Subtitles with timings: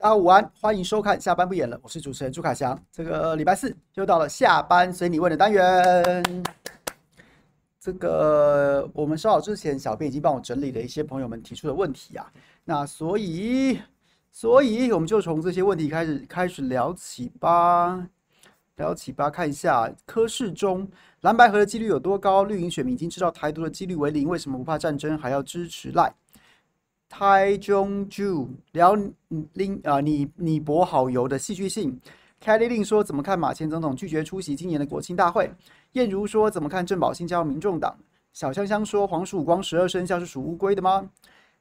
[0.00, 2.80] 大家午安，欢迎收看下班不演了，我是主持人朱凯翔。
[2.92, 6.46] 这个礼拜四又到了下班随你问的单元。
[7.80, 12.32] 这个我们稍早之前，小编已经帮我整理了一些朋友们提出的问题啊，
[12.64, 13.80] 那所以，
[14.30, 18.06] 所以我们就从这些问题开始开始聊起吧，
[18.76, 20.88] 聊起吧，看一下柯市中
[21.22, 22.44] 蓝白合的几率有多高？
[22.44, 26.14] 绿营选民已经知道台独的几率为零，为什么不怕战争还要支持赖？
[27.08, 28.94] 台中朱聊
[29.54, 31.98] 林啊，你你博好友的戏剧性。
[32.40, 35.50] Kelly Lin 说：“怎么看马前总统拒绝出席今年的国庆大会？”
[35.92, 37.96] 燕如说：“怎么看郑宝新加入民众党？”
[38.32, 41.10] 小香香说：“黄曙光十二生肖是属乌龟的吗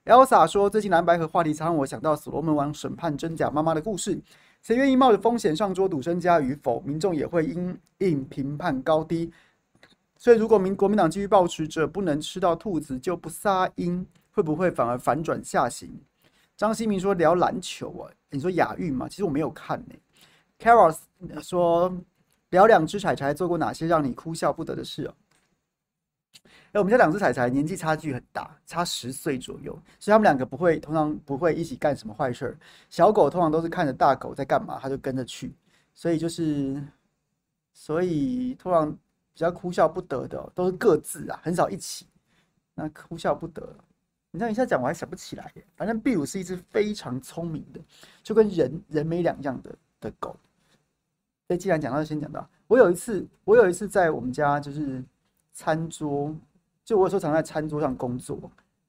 [0.05, 4.21] ？”Elsa 说：“最近蓝白和话题常让我想到所罗门王审判真假妈妈的故事。
[4.61, 6.79] 谁愿意冒着风险上桌赌身家与否？
[6.81, 9.31] 民众也会因应评判高低。
[10.19, 14.05] 所以，如果民国民党继续抱持着不能吃到兔子就不撒鹰，
[14.37, 15.89] 会不会反而反转下行？”
[16.55, 19.09] 张新明说：“聊篮球啊，你说亚运吗？
[19.09, 19.95] 其实我没有看呢、”
[20.59, 20.99] Caros
[21.41, 21.91] 说
[22.51, 25.13] ：“聊两只彩柴做过哪些让你哭笑不得的事哦？”
[26.73, 32.57] 哎，我们家两只彩柴年纪差距很大，差十岁左右，所以他们两个不会，通常不会一起干什么坏事儿。
[32.89, 35.55] 小狗通常都是看着大狗在干嘛，它就跟着去，
[35.93, 36.81] 所以就是，
[37.73, 38.99] 所以通常比
[39.35, 42.07] 较哭笑不得的都是各自啊，很少一起。
[42.73, 43.75] 那哭笑不得，
[44.37, 45.51] 你这样一下讲我还想不起来。
[45.75, 47.81] 反正秘鲁是一只非常聪明的，
[48.21, 50.35] 就跟人人没两样的的狗。
[51.47, 52.47] 所以既然讲到，先讲到。
[52.67, 55.03] 我有一次，我有一次在我们家就是
[55.53, 56.35] 餐桌，
[56.85, 58.39] 就我有时候常在餐桌上工作，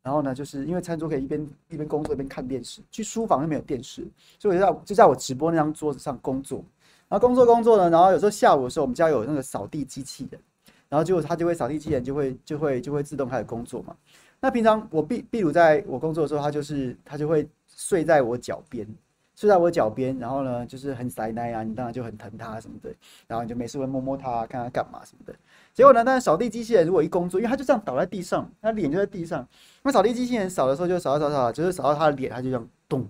[0.02, 4.06] 然后呢，就是因为餐桌可以一边一边工作一边看电视，去书房又没有电视，
[4.38, 6.62] 所以我就在就在我直播那张桌子上工作。
[7.08, 10.40] 然后工作工作呢，然后有时候下午的时候，我们家有那个扫地机器人，
[10.88, 13.96] 然后就它就会扫地机器人就会就会就会自动开始工作嘛。
[14.40, 18.86] 那平常我比比如在我工作的时候，它就是它就会睡在我脚边。
[19.34, 22.92] 睡在我脚边，然后呢，就是很塞奶啊，你当然就很疼它什么的，
[23.28, 25.32] 然后你就没事会摸摸它，看它干嘛什么的。
[25.72, 29.46] 结果呢，但是扫地机器人如果一工作，因为它就这样倒在地上，它脸就在地上，
[29.84, 33.06] 那扫地机器人扫的时候就扫扫扫，就是扫到它的脸，它就这样咚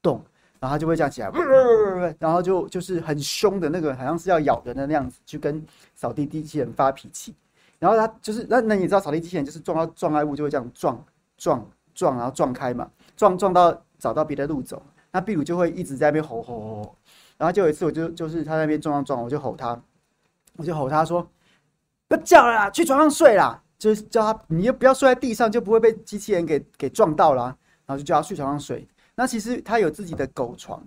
[0.00, 0.22] 咚，
[0.60, 1.28] 然后它就会这样起来，
[2.20, 5.60] 然后就就是很凶的那个，好像是要咬人的那样子，去跟
[5.96, 7.34] 扫地机器人发脾气。
[7.82, 11.04] 然后它就是那那你知道扫地机器人就是撞到障碍物就会这样撞
[11.36, 14.80] 撞撞，然后撞开嘛，撞撞到找到别的路走。
[15.10, 16.96] 那比如就会一直在那边吼吼吼，
[17.36, 19.82] 然后就有一次我就就是他在那边撞撞撞，我就吼他，
[20.56, 21.28] 我就吼他说
[22.06, 27.46] ：“不叫了啦，去床上睡啦。”就是叫他，你又不要睡在地上，就不会被机器人给给撞到啦。
[27.84, 28.86] 然后就叫他去床上睡。
[29.16, 30.80] 那其实他有自己的狗床，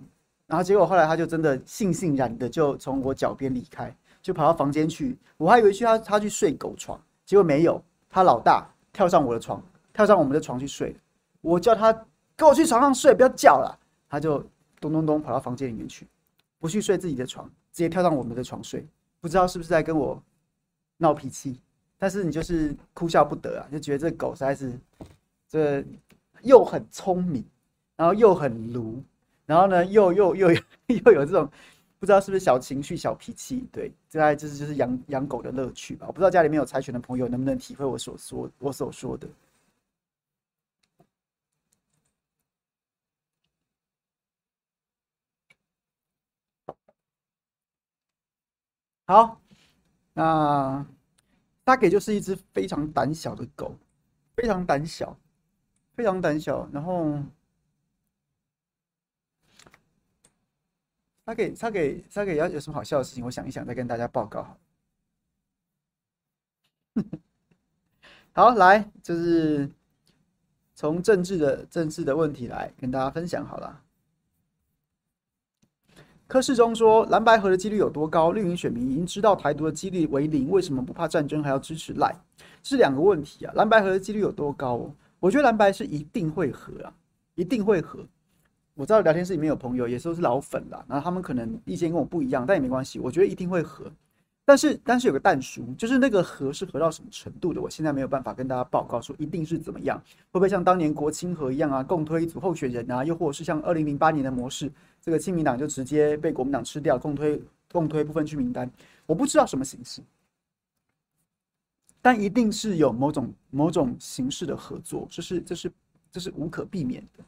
[0.46, 3.94] 然后结果后来他就真的悻悻然的就从我脚边离开，
[4.26, 5.16] 就跑到房间去。
[5.36, 7.80] 我还以为去他他去睡狗床，结果没有，
[8.10, 9.62] 他老大跳上我的床，
[9.92, 10.96] 跳上我们的床去睡。
[11.40, 11.92] 我叫他
[12.34, 13.78] 跟我去床上睡，不要叫了。
[14.08, 14.44] 他就
[14.80, 16.08] 咚咚咚跑到房间里面去，
[16.58, 18.84] 不去睡自己的床，直接跳上我们的床睡。
[19.20, 20.20] 不知道是不是在跟我
[20.96, 21.60] 闹脾气，
[21.96, 24.76] 但是你就是哭笑不得啊，就觉得这狗实在是
[25.48, 25.84] 这
[26.42, 27.44] 又很聪明，
[27.94, 29.00] 然后又很卢，
[29.44, 31.48] 然后呢又又又又有这种
[31.98, 33.66] 不知道是不是小情绪、小脾气。
[33.72, 36.06] 对，这大概就是就是养养狗的乐趣吧。
[36.08, 39.26] 我不知道家里面有柴犬的朋友能不能体会我所说我所说的。
[49.08, 49.40] 好，
[50.14, 50.84] 那
[51.64, 53.76] 大概就是一只非常胆小的狗，
[54.36, 55.16] 非常胆小，
[55.96, 56.68] 非常胆小。
[56.72, 57.18] 然后，
[61.26, 64.58] 他给他给他给要有什么好笑的事情，我想一想再跟大家报告好。
[68.32, 69.68] 好，来，就是
[70.74, 73.82] 从政治的政治的问题来跟大家分享好了。
[76.28, 78.30] 柯市中说：“蓝白合的几率有多高？
[78.32, 82.14] 绿营选民已经知道台独的几率为零，为什么不怕战争还要支持赖？
[82.62, 83.52] 是两个问题啊。
[83.54, 84.92] 蓝白合的几率有多高？
[85.18, 86.94] 我觉得蓝白是一定会合啊，
[87.34, 88.06] 一定会合。
[88.76, 92.98] 我知道聊天室里面有朋友，也都是老粉啦，然后他们可能意见跟我不一样，但也没关系。
[92.98, 93.90] 我觉得一定会合。
[94.44, 97.60] 但是，但是有个但书，就是那个合是合到什么程度的？
[97.60, 99.98] 我现在没有办法跟大家报告说一定是怎么样，
[100.30, 104.70] 会不会像当年国清合一样啊，共推一组候选人啊，又或者是像二零零八年的模式，
[105.00, 108.70] 这个亲民党就直接被国民党吃掉，共推共推不分区名单，
[109.06, 110.02] 我不知道什么形式，
[112.02, 115.72] 但一定是有某种某种形式的合作，这是这是
[116.12, 117.24] 这是无可避免的。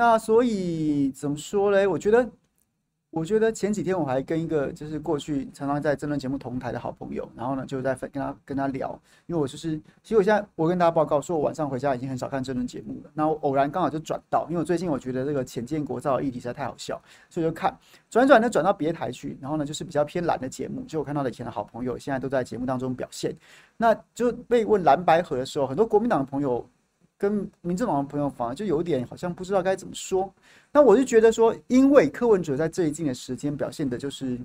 [0.00, 1.86] 那所以怎么说嘞？
[1.86, 2.26] 我觉得。
[3.12, 13.10] 我觉得前几天我还跟一个就是过去常常在争论节目同台的好朋友，然后呢就在跟他跟他聊，因为我就是其实我现在我跟大家报告说，我晚上回家已经很少看争论节目了。
[13.12, 17.76] 那我偶然刚好就转到，因为我最近我觉得这个浅见国造的议题实在太好笑，所以就看
[18.08, 23.34] 转转的转到别台去，然后呢就是比较偏蓝的节目，就我看到的以前的好朋友现在都在节目当中表现。
[23.76, 26.64] 那就被问蓝白合的时候，很多国民党的朋友
[27.20, 30.32] 跟民进党的朋友反而就有点好像不知道该怎么说。
[30.72, 34.38] 那我就觉得说，因为柯文哲在最近的时间表现的就是，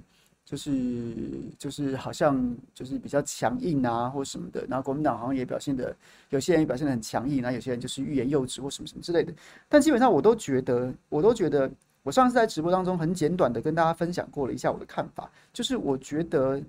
[0.43, 1.15] 就是，
[1.57, 4.65] 就是好像就是比较强硬啊，或什么的。
[4.67, 5.95] 然后国民党好像也表现的，
[6.31, 9.33] 有些人也表现的很强硬，然后有些人就是欲言又止或什么什么之类的。
[9.69, 11.71] 但基本上我都觉得，我都觉得，
[12.03, 16.61] 我上次在直播当中很简短的跟大家分享过了一下我的看法，就是我觉得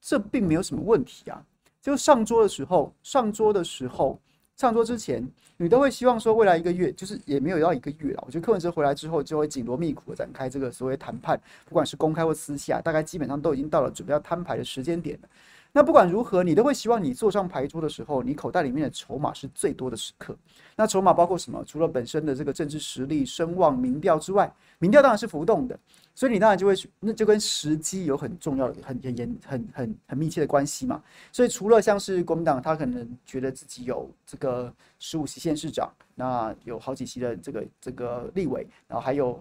[0.00, 1.44] 这并没有什么问题啊。
[1.82, 4.16] 就上桌的时候，上桌的时候。
[4.56, 8.22] 上桌之前，你都会希望说，未来一个月就是也没有要一个月了。
[8.26, 15.28] 我觉得柯文哲回来之后，就会紧锣密鼓的展开这个所谓谈判，不管是公开或私下，大概基本上都已经到了准备要摊牌的时间点了。
[15.76, 20.36] 那不管如何，你都会希望你坐上牌桌的时候，你口袋里面的筹码是最多的时刻。
[20.76, 21.64] 那筹码包括什么？
[21.66, 25.76] 除了本身的这个政治实力、声望、民调之外，民调当然是浮动的，
[26.14, 31.02] 所以你当然就会，那就跟时机有很重要的、很很严、很很很密切的关系嘛。
[31.32, 39.38] 所以除了像是国民党，他可能觉得自己有这个十五席县市长，那有好几席的这个这个立委，然后还有。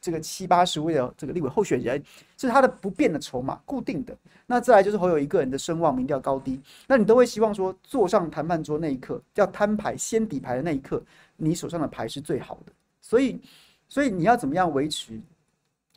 [0.00, 2.02] 这个七八十位的这个立委候选人，
[2.36, 4.12] 是他的不变的筹码，固定的。
[4.44, 11.00] 那再来就是侯友一个人的声望、民调高低，那你都会希望说，坐上谈判桌那一刻，要摊牌、先底牌的那一刻，
[11.36, 12.72] 你手上的牌是最好的。
[13.00, 13.40] 所以，
[13.88, 15.20] 所以你要怎么样维持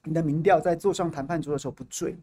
[0.05, 2.15] 你的民调在坐上谈判桌的时候不坠？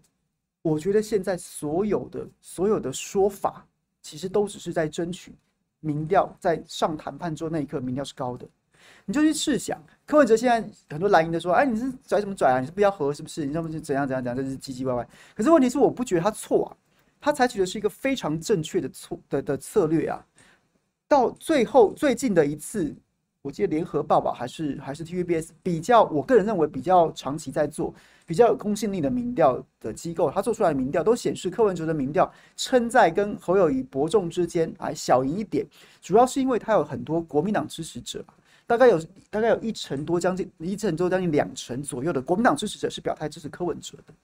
[0.63, 3.67] 我觉得现在所有的所有的说法，
[4.01, 5.35] 其实都只是在争取
[5.81, 8.49] 民调在上谈判桌那一刻，民调是高的。
[9.05, 12.61] 你就去试想，柯文哲现在很多蓝营的说：“哎，你是拽什么拽啊？
[12.61, 13.45] 你是不要和是不是？
[13.45, 14.37] 你要么是怎样怎样怎样？
[14.37, 16.71] 这是唧唧歪歪。”可是问题是，我不觉得他错啊，
[17.21, 20.25] 他采取的是一个非常正确的错的的策略啊。
[21.09, 22.95] 到最后最近的一次，
[23.43, 27.93] 我记得联合报吧，还是还是 TVBS 比较，我个人认为比较长期在做
[28.25, 35.67] 比较有公信力的民调的机构，他做出来的民调都显示柯文哲的民调撑在跟侯友宜伯仲之间，还小赢一点，
[36.01, 38.25] 主要是因为他有很多国民党支持者。
[38.65, 44.15] 大概有大概有一成多，将近一成多，将近两成左右的国民党支持者是表态支持柯文哲的。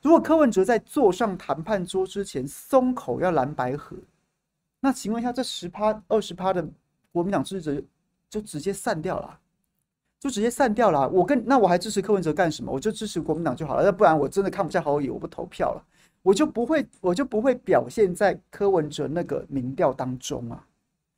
[0.00, 3.94] 如果柯文哲在坐上谈判桌之前松口要蓝白合，
[4.80, 6.66] 那请问一下，这十趴二十趴的
[7.12, 7.86] 国民党支持者
[8.30, 9.38] 就直接散掉了，
[10.18, 11.08] 就直接散掉了。
[11.08, 12.72] 我跟那我还支持柯文哲干什么？
[12.72, 13.84] 我就支持国民党就好了。
[13.84, 15.84] 要不然我真的看不下侯友，我不投票了，
[16.22, 20.66] 我就不会我就不会表现在柯文哲那个民调当中啊。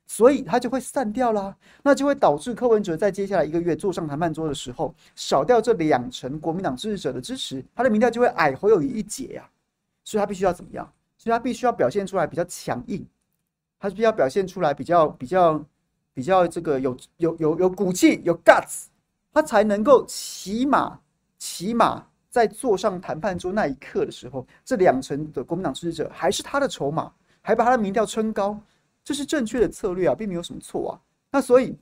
[0.09, 9.49] 所以他就会散掉啦，那就会导致柯文哲在接下来一个月坐上谈判桌的时候，少掉这两成国民党支持者的支持，他的民调就会矮侯友宜一截呀。
[10.05, 10.89] 所以他必须要怎么样？
[11.17, 13.05] 所以他必须要表现出来比较强硬，
[13.77, 15.61] 他必须要表现出来比较比较
[16.17, 18.85] 比较这个有有有有骨气有 guts，
[19.31, 20.99] 他才能够起码
[21.37, 28.59] 起码在坐上谈判桌那一刻的时候，这两成的国民党支持者还是他的筹码，还把他的民调撑高。
[29.03, 30.97] 这是正确的策略啊，并没有什么错啊。
[31.29, 31.77] 那所以，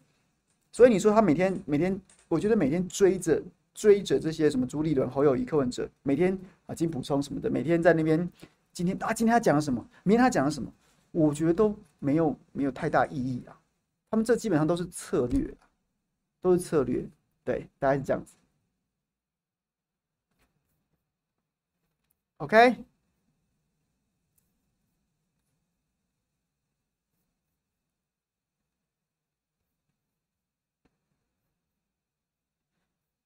[0.69, 3.41] 所以你说他每天每天，我觉得每天追着
[3.73, 8.29] 追着这些什么朱立伦、侯友谊、柯文哲，每天啊进补充什么的，每天在那边，
[8.73, 10.69] 今天啊今天他讲了什么，明天他讲了什么，
[11.13, 13.55] 我觉得都没有没有太大意义啊。
[14.15, 15.53] 他们这基本上都是策略，
[16.39, 17.05] 都是策略，
[17.43, 18.37] 对，大概是这样子。
[22.37, 22.85] OK。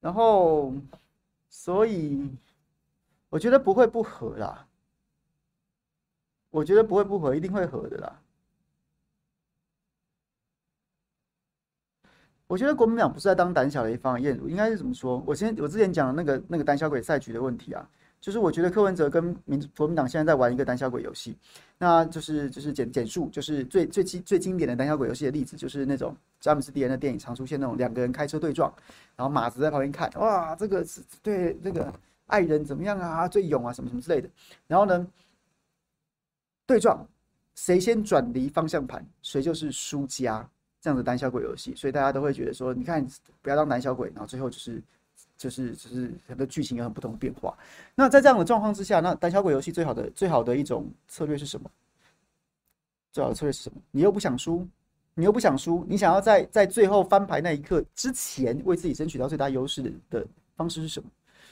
[0.01, 0.73] 然后，
[1.51, 2.35] 所以
[3.29, 4.67] 我觉得不会不合啦。
[6.49, 8.19] 我觉得不会不合，一定会合的啦。
[12.49, 15.23] 我觉得国民党不是在当胆小的一方，燕如应该是怎么说？
[15.27, 17.87] 我先我之前讲的那个那个胆小鬼赛局的问题啊。
[18.19, 21.37] 就是我觉得柯文哲跟民国民党现在在玩一个胆小鬼游戏，
[21.77, 28.73] 那就是就是简简述，就是最最经最经典的胆小鬼游戏的例子，就是那种詹姆斯迪恩的电影常出现那种两个人开车对撞，
[29.15, 31.93] 然后马子在旁边看，哇，这个是对这个
[32.25, 34.29] 爱人怎么样啊，最勇啊，什么什么之类的，
[34.67, 35.07] 然后呢，
[36.65, 37.07] 对撞
[37.55, 40.45] 谁先转离方向盘，谁就是输家，
[40.81, 43.05] 这样的胆小鬼游戏，所以大家都会觉得说，你看
[43.41, 44.81] 不要当胆小鬼，然后最后就是。
[45.35, 47.57] 就是就是很多剧情有很不同的变化。
[47.95, 51.71] 那在这样的状况之下，那胆小鬼游戏最好的最好的一种策略是什么？
[53.13, 53.81] 最好的策略是什么？
[53.91, 54.67] 你又不想输，
[55.13, 61.09] 你又不想输，你想要在在最后翻牌那一刻之前为自己争取到最大优势的的方式是什么？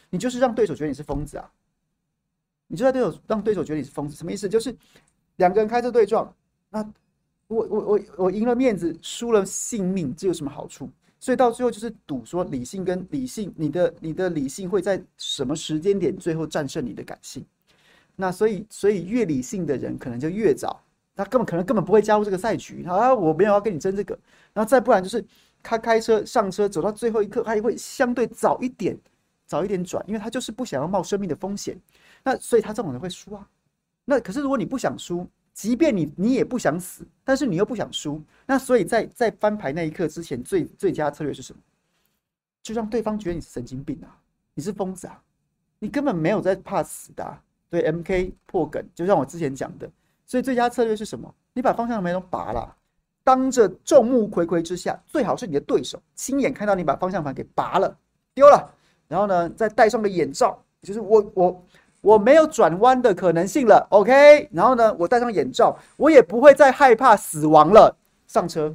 [0.10, 1.50] 你就是让对手觉得你是疯子啊！
[2.68, 4.50] 你就在对手让对手觉得你是疯子，什么意思？
[4.50, 4.76] 就是
[5.38, 6.34] 两个人开车对撞，
[6.70, 6.86] 那
[7.48, 10.90] 我我我我赢了面子，输了性命，这有什么好处？
[11.20, 17.44] 所以到最后就是赌说理性跟理性，你的你的理性会在什么时间点最后战胜你的感性？
[18.16, 20.84] 那所以所以越理性的人可能就越早，
[21.16, 23.14] 他根本可能根本不会加入这个赛局啊！
[23.14, 24.18] 我没有要跟你争这个，
[24.54, 25.24] 然后再不然就是
[25.64, 28.98] 他开车上车走到最后一刻，他也会相对早一点
[29.46, 31.80] 早一点转，因为他就是不想要冒生命的风险。
[32.24, 33.48] 那所以他这种人会输啊。
[34.06, 35.28] 那可是如果你不想输，
[35.58, 41.60] 即便你你也不想死，但是你又不想输，那所以在在翻牌那一刻之前，最最佳策略是什么？
[42.62, 44.22] 就让对方觉得你是神经病啊，
[44.54, 45.20] 你是疯子啊，
[45.80, 47.42] 你根本没有在怕死的啊。
[47.72, 49.90] 对，MK 破梗，就像我之前讲的，
[50.28, 51.34] 所以最佳策略是什么？
[51.54, 52.76] 你把方向盘都拔了，
[53.24, 57.98] 当着众目睽睽之下，最好是你的对手亲眼看到你把方向盘给拔了
[58.36, 58.72] 丢了，
[59.08, 61.66] 然后呢，再戴上个眼罩，就是我我。
[62.08, 64.48] 我没有转弯的可能性了，OK。
[64.54, 67.94] 然后呢，我戴上眼罩，我也不会再害怕死亡了。
[68.28, 68.74] 上车，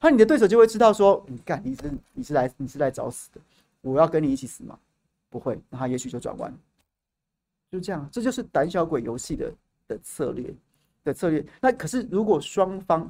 [0.00, 3.40] 那你的对手就会知道说，你干，你是你是来你是来找死的，
[3.80, 4.76] 我要跟你一起死吗？
[5.30, 6.52] 不会，那他也许就转弯。
[7.70, 9.52] 就这样，这就是胆小鬼游戏的
[9.86, 10.52] 的策略
[11.04, 11.46] 的策略。
[11.60, 13.08] 那可是如果双方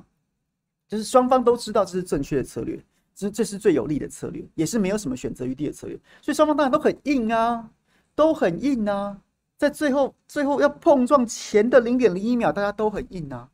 [0.87, 2.79] 就是双方都知道这是正确的策略，
[3.15, 5.99] 这这是最有利的策略，也是没有什么选择余地的策略。
[6.21, 7.71] 所以双方当然都很硬啊，
[8.15, 9.19] 都很硬啊。
[9.57, 13.51] 在最后，最后要碰撞前的零点零一秒，大家都很硬啊，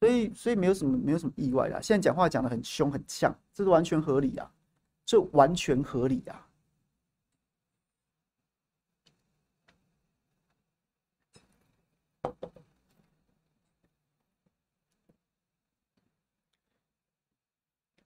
[0.00, 1.80] 所以，所以没有什么，没有什么意外啦。
[1.80, 4.50] 现在讲话讲的很凶很呛，这是完全合理啊，
[5.04, 6.44] 这完全合理啊。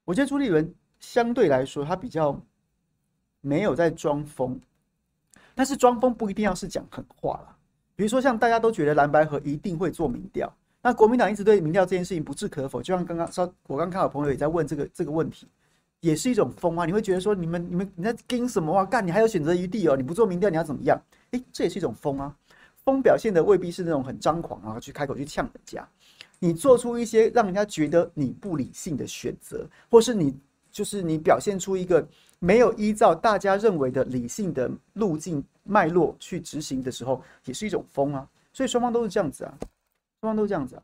[0.05, 2.39] 我觉得朱立伦相对来说，他比较
[3.41, 4.61] 没有在装疯。
[5.55, 7.57] 但是装疯不一定要是讲狠话啦，
[7.95, 15.47] 比如说像大家都觉得蓝白合一定会做民调，那国民党一直对民调这件事情不置可否，就像刚刚说，我刚看到朋友也在问这个这个问题，
[16.01, 16.85] 也是一种疯啊！
[16.85, 18.85] 你会觉得说你们你们你在盯什么啊？
[18.85, 21.01] 干，你还有选择余地哦，你不做民调你要怎么样？
[21.31, 22.35] 诶，这也是一种疯啊！
[22.85, 25.89] 疯表现的未必是那种很张狂啊，去开口去呛人家，
[26.41, 30.35] 你做出一些让人家觉得你不理性的选择，或是你
[30.73, 32.05] 就是你表现出一个。
[32.45, 38.29] 没有依照大家认为的理性的路径脉络去执行的时候，也是一种疯啊。
[38.53, 39.55] 所以双方都是这样子啊，
[40.21, 40.83] 双方都是这样子啊。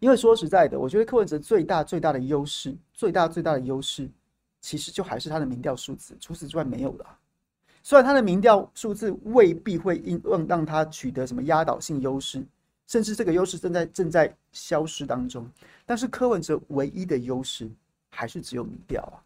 [0.00, 4.10] 因为说实在的，我觉得柯文哲最大最大的优势，最大最大的优势，
[4.60, 7.06] 其实就还是他的民调数字，除此之外没有了。
[7.84, 12.44] 虽然他的民调数字未必会因让让他取得什么压倒性优势，
[12.88, 15.48] 甚至这个优势正在正在消失当中，
[15.86, 17.70] 但是柯文哲唯一的优势
[18.14, 19.20] 还是只有民调啊。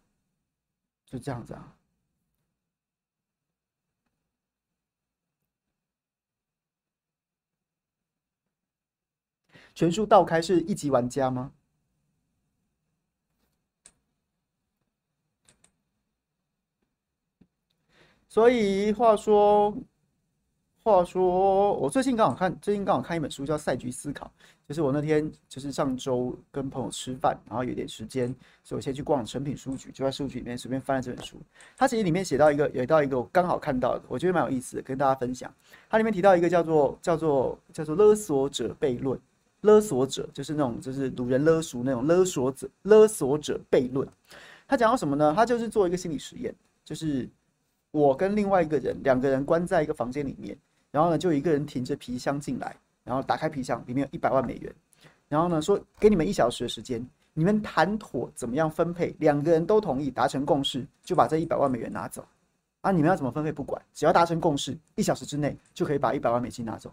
[1.05, 1.75] 就这样子啊！
[9.73, 11.51] 全数倒开是一级玩家吗？
[18.27, 19.75] 所以话说。
[20.89, 24.25] 话说，我最近刚好看，最近刚好看一本书，叫《赛局思考》。
[24.67, 28.27] 就是我那天就是上周跟朋友吃饭，然后有点时间，
[28.63, 31.37] 所以我先去逛诚品书局，就在书局里面随便翻了这本书。
[31.75, 35.51] 它其实里面写到一个，有到一个我刚好看到的，我觉得蛮有意思的，跟大家分享。
[35.89, 39.19] 它里面提到一个叫做叫做叫做勒索者悖论，
[39.61, 44.07] 勒索者就是那种就是掳人勒赎那种勒索者，勒索者悖论。
[44.67, 45.33] 他讲到什么呢？
[45.35, 46.53] 他就是做一个心理实验，
[46.85, 47.27] 就是
[47.89, 50.55] 我跟另外一个人两个人关在一个房间里面。
[50.91, 54.73] 然后呢，就一个人提着皮箱进来，然后打开皮箱，里面有一百万美元。
[55.27, 62.25] 然后呢，说给你们一小时的时间，你们谈妥怎么样分配，两个人都同意达成共识，就把这一百万美元拿走。
[62.81, 66.91] 啊，你们要怎么分配不管，只要达成共识，一小时之内就可以把一百万美金拿走。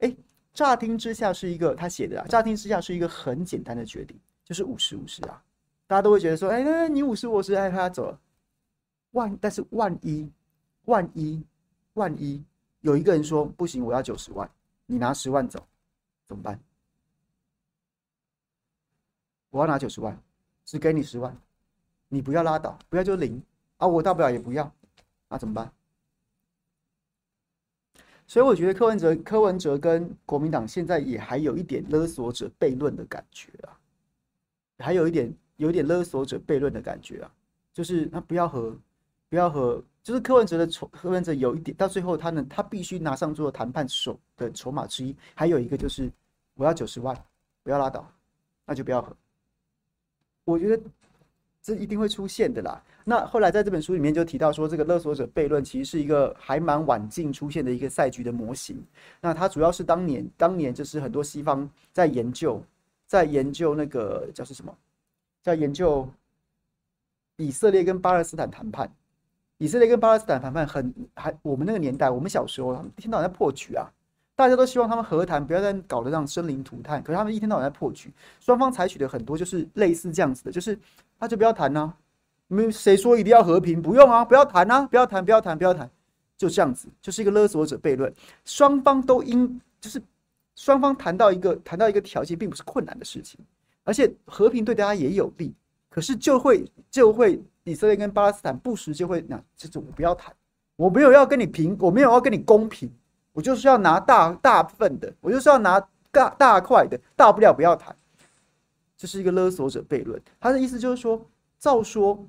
[0.00, 0.14] 哎，
[0.52, 5.42] 乍听之下是一个他写的啊，乍听之下是一个很简单的决定，就是五十五十啊，
[5.86, 8.18] 大家都会觉得说，哎，那你五十我十，哎，他走了。
[9.12, 10.30] 万，但是万一，
[10.84, 11.42] 万一，
[11.94, 12.44] 万一。
[12.80, 14.48] 有一个人说不行，我要九十万，
[14.86, 15.66] 你拿十万走，
[16.24, 16.60] 怎么办？
[19.50, 20.16] 我要拿九十万，
[20.64, 21.36] 只给你十万，
[22.08, 23.42] 你不要拉倒，不要就零
[23.78, 24.72] 啊，我大不了也不要，
[25.28, 25.72] 那怎么办？
[28.26, 33.78] 所以我觉得柯文哲、柯文哲跟国民党现在也还有一点勒索者悖论的感觉啊，
[34.78, 37.34] 还有一点有一点勒索者悖论的感觉啊，
[37.72, 38.78] 就是那不要和
[39.28, 39.82] 不要和。
[40.06, 45.12] 就是柯文哲的筹，柯文哲有一点到最后，他呢，他必须拿上做谈判手的筹码之一。
[45.34, 46.08] 还有一个就是，
[46.54, 47.12] 我要九十万，
[47.64, 48.08] 不要拉倒，
[48.64, 49.12] 那就不要和。
[50.44, 50.80] 我觉得
[51.60, 52.80] 这一定会出现的啦。
[53.04, 58.80] 那后来在这本书里面就提到说，这个勒索者悖论其实是一个还蛮晚近出现的一个赛局的模型。
[59.20, 62.62] 那它主要是当年当年就是很多西方在研究，
[63.08, 64.72] 在研究那个叫是什么，
[65.42, 66.08] 在研究
[67.38, 68.88] 以色列跟巴勒斯坦谈判。
[69.58, 73.88] 以色列跟巴勒斯坦谈判很还我们那个年代，我们小时候一天到晚在破局啊，
[74.34, 77.02] 大家都希望他们和谈，不要再搞得这样生灵涂炭。
[77.02, 80.78] 可是他们一天到晚在破局，双方采取的很多就是类似这样子的，就是
[81.18, 81.90] 那就不要谈呐，
[82.48, 85.88] 没谁说一定要和平，不用啊，不要谈啊，不要谈，不要谈，不要谈，
[86.36, 88.12] 就这样子，就是一个勒索者悖论。
[88.44, 90.02] 双方都应就是
[90.54, 93.40] 双方谈到一个谈到一个条件，并不是困难的事情，
[93.84, 95.54] 而且和平对大家也有利，
[95.88, 97.42] 可是就会就会。
[97.66, 100.32] 以色列跟巴勒斯坦不时就会那，这种我不要谈，
[100.76, 102.88] 我没有要跟你平，我没有要跟你公平，
[103.32, 105.80] 我就是要拿大大份的，我就是要拿
[106.12, 107.94] 大大块的，大不了不要谈。
[108.96, 111.20] 这是一个勒索者悖论，他的意思就是说，
[111.58, 112.24] 照说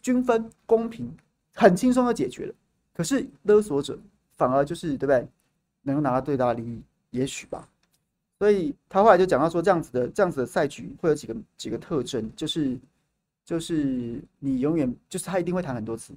[0.00, 1.12] 均分公平，
[1.52, 2.54] 很轻松的解决了，
[2.94, 3.98] 可是勒索者
[4.36, 5.26] 反而就是对不对？
[5.82, 7.68] 能够拿到最大的利益，也许吧。
[8.38, 12.78] 所以他后来就讲到说，这样子的这样子的赛局会有几个几个特征，就是。
[13.46, 16.12] 就是你永远就是他一定会谈很多次，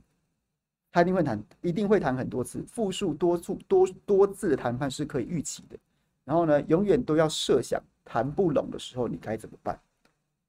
[0.92, 5.78] 他一定会谈，一定会谈很多次，复数多数多多次的谈判是可以预期的。
[6.26, 9.80] 然后呢，永远都要设想谈不拢的时候你该怎么办，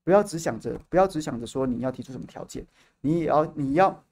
[0.02, 2.64] 不要只想着不要只想着说你要提出什么条件，
[3.02, 4.02] 你也要你要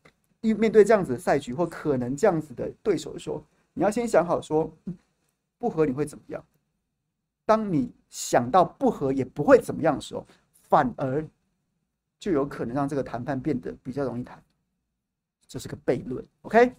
[0.42, 4.70] 面对这样子的赛局或可能这样子的对手的时候，你要先想好说
[5.57, 6.44] 不和你会怎么样。
[7.46, 10.26] 当你想到不和也不会怎么样的时候，
[10.68, 11.26] 反而。
[12.18, 14.42] 就有可能让这个谈判变得比较容易谈，
[15.46, 16.24] 这是个悖论。
[16.42, 16.74] OK，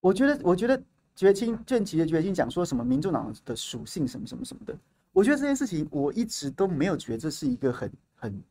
[0.00, 0.82] 我觉得，我觉得
[1.14, 4.76] 觉青正奇的觉青讲说什么民众党的属性什么什么什么的，
[5.12, 8.42] 我觉得这件事情我一直都没有觉得这是一个很很。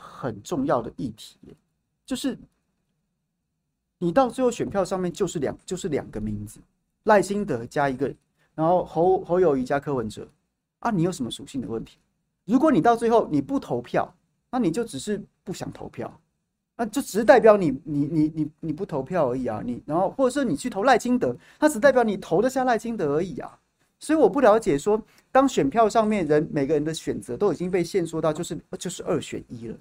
[0.00, 1.36] 很重要的议题，
[2.06, 2.38] 就是
[3.98, 6.58] 你到最后选票上面就是两就是两个名字，
[7.04, 8.12] 赖清德加一个，
[8.54, 10.26] 然后侯侯友谊加柯文哲
[10.78, 11.98] 啊，你有什么属性的问题？
[12.46, 14.12] 如果你到最后你不投票，
[14.50, 16.20] 那你就只是不想投票，
[16.76, 23.58] 那就只是代表你你你你你不投票而已啊，你然后或者是你去投赖清德，那只代表你投得下赖清德而已啊，
[23.98, 29.76] 所以我不了解说，当选票上面人每个人的选择都已经被限缩到就是就是二选一了。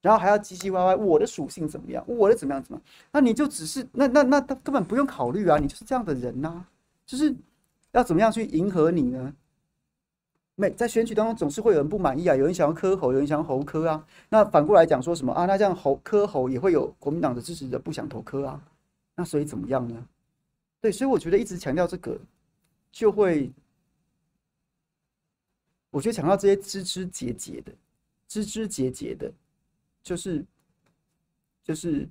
[0.00, 2.02] 然后还要唧唧歪歪，我的属性怎么样？
[2.06, 2.62] 我的怎么样？
[2.62, 2.84] 怎么样？
[3.12, 5.58] 那你就只是那那那他根本不用考虑啊！
[5.58, 6.64] 你就是这样的人呐、
[7.04, 7.34] 就是
[7.92, 9.34] 要怎么样去迎合你呢？
[10.54, 14.06] 每在选举当中总是会有人不满意啊，有人想要柯侯，有人想要侯科啊。
[14.28, 15.44] 那反过来讲说什么啊？
[15.44, 18.62] 那这样侯柯侯也会有国民党的支持者不想投磕啊？
[19.14, 20.06] 那所以怎么样呢？
[20.80, 22.18] 对，所以我觉得一直强调这个，
[22.90, 23.52] 就会
[25.90, 27.72] 我觉得强调这些枝枝节节的，
[28.26, 29.30] 枝枝节节的。
[30.02, 30.44] 就是，
[31.62, 32.08] 就是，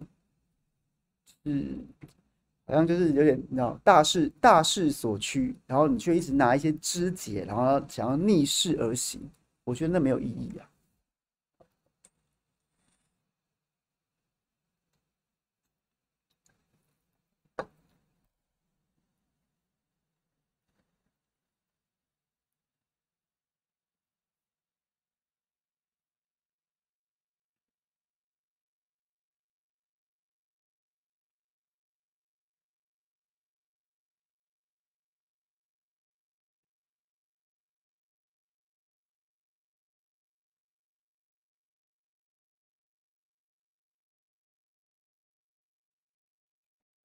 [1.43, 1.77] 是，
[2.65, 9.19] 好像就是有点，你知道，大势大势所趋，然后你却一直拿一些枝节，然后想要逆势而行，
[9.63, 10.68] 我觉得那没有意义啊。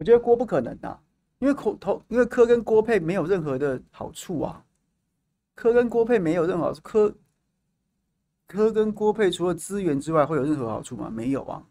[0.05, 1.01] 我觉得郭不可能啊，
[1.39, 4.63] 因为口头，因为柯跟郭配没有任何的好处啊，
[5.55, 7.15] 柯跟郭配没有任何好处，柯
[8.47, 11.09] 柯跟郭配除了资源之外会有任何好处吗？
[11.09, 11.65] 没有啊，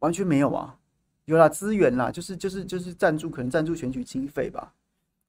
[0.00, 0.76] 完全没有啊，
[1.24, 4.74] 有啦资源啦，就是就是就是赞助，可能赞助选举经费吧。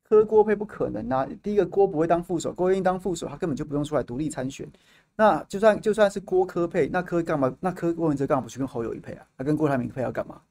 [0.04, 4.70] 柯郭配不可能啊，第一个郭不会当副手，郭愿意当副手，他根本就不用出来独立参选。
[5.16, 7.56] 那就算就算是郭柯配，那柯干嘛？
[7.62, 9.26] 那柯郭文哲干嘛不去跟侯友宜配啊？
[9.38, 10.42] 他跟郭台铭配要干嘛？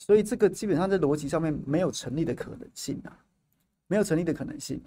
[0.00, 3.16] 所以这个基本上在逻辑上面没有成立的可能性啊，
[3.86, 4.82] 没有成立的可能性。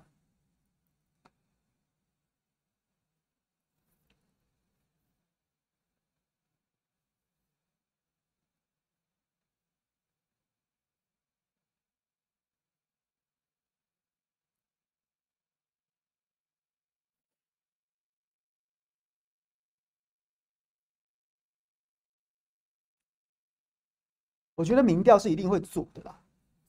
[24.63, 26.15] 我觉得民调是一定会做的啦。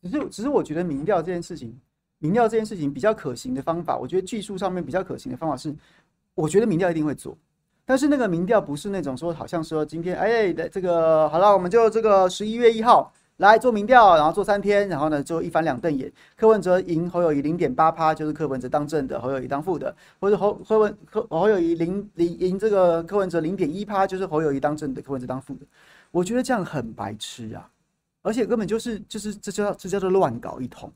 [0.03, 1.79] 只是，只是我觉得民调这件事情，
[2.19, 5.73] 民调这件事情比较可行的方法，我觉得技术上面比较可行的方法是，
[6.35, 7.39] 我觉得民调一定会做，
[7.85, 25.67] 但是那个民调不是那种说，好像说今天哎，这个好了，我们就这个十一月一号来做民调，然后做三天，然后呢就一翻两瞪眼，柯文哲赢侯友谊零点八趴，就是柯文哲当正的，侯友谊当副的，或者侯侯文侯侯友谊零零赢这个柯文哲零点一趴，就是侯友谊当正的，柯文哲当副的，
[26.11, 27.71] 我觉得这样很白痴啊。
[28.25, 30.91] 而且根本就是就是这叫这叫做乱搞一通，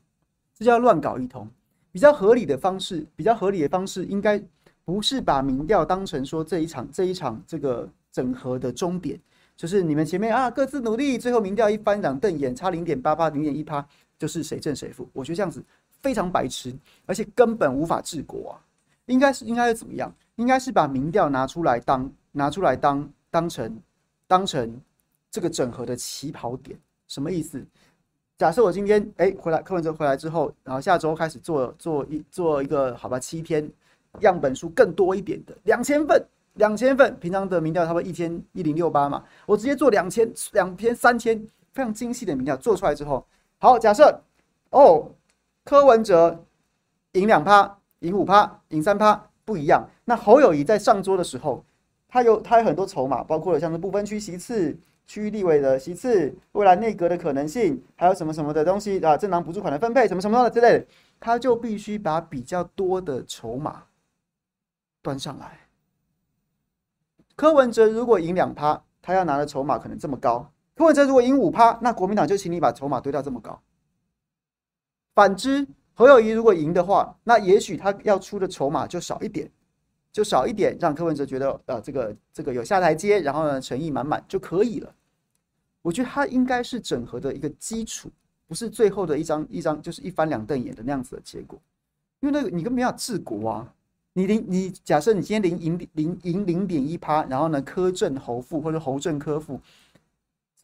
[0.57, 1.47] 这叫乱搞一通。
[1.91, 4.41] 比较合理的方式，比较合理的方式，应该
[4.83, 9.19] 不是把民调当成说这一场这一场这个整合的终点，
[9.55, 13.85] 就是你们前面啊各自努力，最后民调一翻两瞪眼，差零点八八零点一趴，
[14.17, 15.07] 就是谁胜谁负。
[15.13, 15.63] 我觉得这样子
[16.01, 18.57] 非常白痴，而且根本无法治国啊。
[19.05, 20.11] 应该是应该是怎么样？
[20.35, 23.79] 应该是把民调拿出来当拿出来当当成
[24.27, 24.79] 当成
[25.31, 26.79] 这个整合的起跑点。
[27.09, 27.61] 什么意思？
[28.37, 33.69] 假设我今天哎回来，柯文哲回来之后，然后下周开始做做一做一个好吧，七天
[34.21, 41.37] 样本数更多一点的两千份，两千份，平常的民调差不多一千一零六八嘛，我直接做两千两篇三千
[41.73, 43.25] 非常精细的民调做出来之后，
[43.57, 44.21] 好，假设
[44.69, 45.11] 哦，
[45.65, 46.45] 柯文哲
[47.13, 51.65] 赢两趴，赢五趴，赢三趴不一样，那侯友谊在上桌的时候，
[52.07, 54.77] 他有他有很多筹码，包括了像是不分区席次。
[55.09, 59.17] 区域立委的席次，未来内阁的可能性，还有什么什么的东西啊？
[59.17, 60.85] 政党补助款的分配，什么什么的之类的，
[61.19, 63.85] 他就必须把比较多的筹码
[65.01, 65.61] 端上来。
[67.35, 73.59] 柯文哲如果赢两趴，他要拿的筹码可能这么高；柯文哲如果赢五趴，那国民党就请你把筹码堆到这么高。
[75.15, 79.49] 反之，侯友谊如果赢的话，那也许他要出的筹码就少一点。
[80.11, 84.93] 就少一点，让柯文哲觉得呃，这个这个有下台阶，然后呢，诚意满满就可以了。
[85.81, 88.09] 我觉得它应该是整合的一个基础，
[88.47, 91.59] 不是最后的一张一张就是一翻两瞪眼的那样子的结果。
[92.19, 93.73] 因为那个你根本没有治国啊！
[94.13, 99.61] 你零你假设你今天零赢零赢零点一趴，然后呢，科正侯负或者侯正柯负，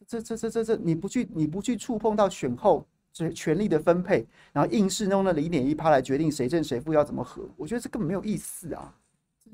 [0.06, 8.94] 这这这这这你不去你不去触碰到选后这权力的分配，然后硬是弄那零点一趴来决定谁正谁负要怎么合，我觉得这根本没有意思啊！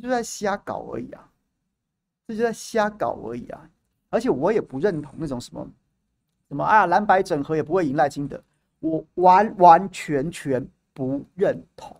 [0.00, 1.30] 就在瞎搞而已啊！
[2.26, 3.70] 这就在瞎搞而已啊！
[4.12, 5.66] 而且我也不认同那种什么
[6.48, 8.38] 什么啊蓝白整合也不会赢赖清德，
[8.78, 11.96] 我完完全全不认同。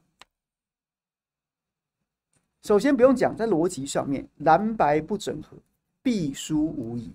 [2.63, 5.57] 首先不用讲，在逻辑上面，蓝白不整合
[6.03, 7.11] 必输无疑。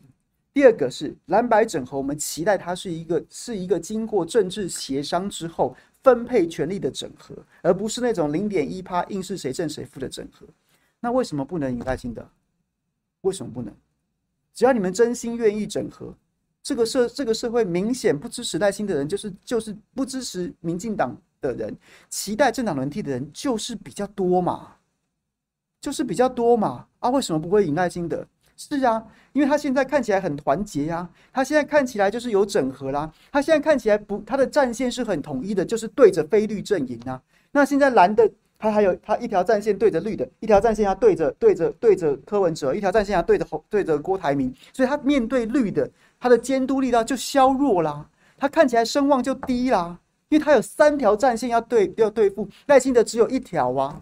[0.51, 10.47] 第二个是蓝白整合，我们期待它是一个是一个经过政治协商之后分配权力的整合，而不是那种零点一趴硬是谁胜谁负的整合。
[10.99, 12.27] 那为什么不能赢赖清德？
[13.21, 13.71] 为什么不能？
[14.58, 16.12] 只要你们真心愿意整合，
[16.63, 21.78] 这个社这个社会明显不支持赖心的人，就是就是不支持民进党的人，
[22.10, 24.78] 期待政党轮替的人就是比较多嘛，
[25.80, 26.88] 就是比较多嘛。
[26.98, 28.28] 啊，为什么不会赢赖心的？
[28.56, 37.22] 是啊，因为他现在看起来很团结呀、他现在看起来就是有整合啦，他现在看起来不，他的战线是很统一的，就是对着非绿阵营啊。
[37.52, 38.28] 那现在蓝的。
[38.60, 45.89] 他还有他一条战线对着绿的，一条战线要对着对着对着柯文哲，一条战线要对着对着郭台铭，所以他面对绿的，
[46.20, 54.02] 他的监督力道就削弱啦，他看起来声望就低啦，因为他有三条战线要对要对付，赖清德只有一条啊，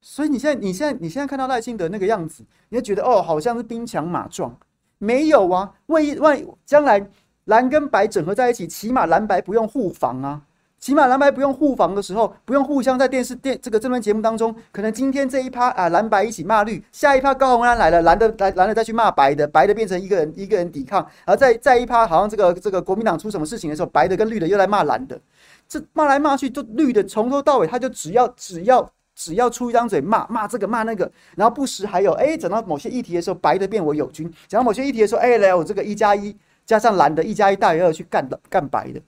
[0.00, 4.58] 所以你现在你现在你现在看到赖清德那个样子，你就觉得哦，好像是兵强马壮，
[4.96, 7.06] 没有啊，万一万一将来
[7.44, 10.42] 蓝跟白整合在一起，起码蓝白不用互防啊。
[10.80, 25.20] 起码蓝白不用互防的时候，不用互相在电视电这个这边节目当中，可能今天这一趴啊蓝白一起骂绿，下一趴高红安来了，蓝的来蓝的再去骂白的，白的变成一个人一个人抵抗，然后再再一趴好像这个这个国民党出什么事情的时候，白的跟绿的又来骂蓝的，
[25.68, 39.00] 这骂来骂去就绿的从头到尾他就只要只要只要出一张嘴骂骂这个骂那个，然后不时还有哎，讲到某些议题的时候，白的变为友军，讲到某些议题的时候，哎来我这个一加一加上蓝的一加一大于二去干的干白的。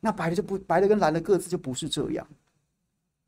[0.00, 2.26] 那白的就不白的跟蓝的各自就不是这样，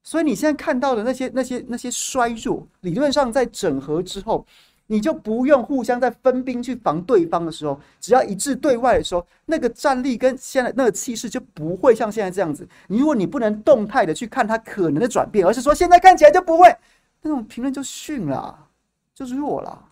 [0.03, 4.47] 所以你现在看到的那些那些那些衰弱，理论上在整合之后，
[4.87, 12.67] 你就不用互相在分兵去防对方的时候，只要一致对外的时候，那个战力跟现在那个气势就不会像现在这样子。
[12.89, 16.75] 你如果你不能动态的去看它可能的转变，而是说现在看起来就不会，
[17.23, 18.69] 那种评论就逊了，
[19.15, 19.87] 就弱了。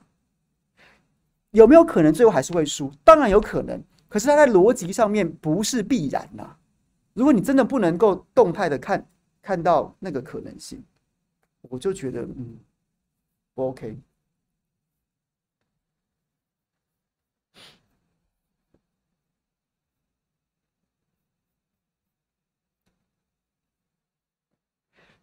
[1.51, 2.93] 有没有可能最后还是会输？
[3.03, 6.57] 当然有可能，可是它在逻辑上面不是必然呐。
[7.18, 9.04] 如果你真的不能够动态的看
[9.42, 10.81] 看到那个可能性，
[11.62, 12.57] 我就觉得嗯，
[13.54, 13.98] 不 OK。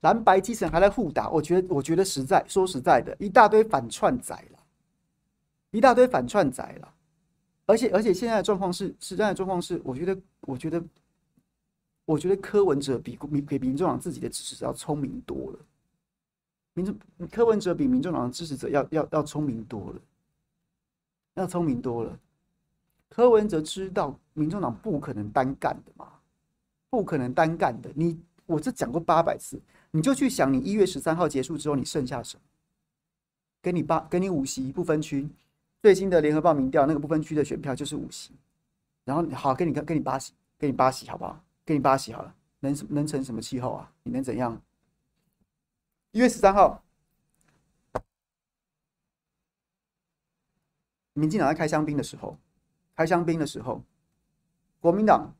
[0.01, 4.59] 蓝白基层还在互打，我觉得我觉得实在说实在的，一大堆反串仔了，
[5.71, 6.93] 一大堆反串仔了，
[7.65, 10.83] 而且而且现在的状况是是这样的状况是，我觉得我觉得。
[12.05, 15.59] 我觉得柯文哲比比比民众党自己的支持者要聪明多了，
[16.73, 16.95] 民众
[17.31, 19.99] 柯文哲比民众党的支持者要要要聪明多了，
[21.33, 22.19] 要聪明多了，
[23.09, 26.07] 柯文哲知道民众党不可能单干的嘛，
[26.89, 28.19] 不可能单干的，你。
[28.47, 32.43] 我这讲过八百次，你就去想，你一月十三号结束之后，你剩下什么？
[33.59, 35.27] 给你八，给你五席不分区，
[35.81, 38.33] 最新的联合报民调，那个不分区的选票就是五席。
[39.03, 41.43] 然后好，给你给你八席，给你八席，好不好？
[41.65, 43.91] 给你八喜好了，能能成什么气候啊？
[44.03, 44.61] 你能怎样？
[46.11, 46.83] 一月十三号，
[51.13, 52.37] 民进党在开香槟的时候，
[52.95, 53.81] 开香槟的时候，
[54.79, 55.33] 国民党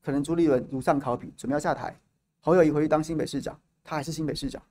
[0.00, 1.98] 可能朱立伦如丧考妣，准备要下台。
[2.40, 4.62] 侯友谊回去当新北市长，他还是新北市长。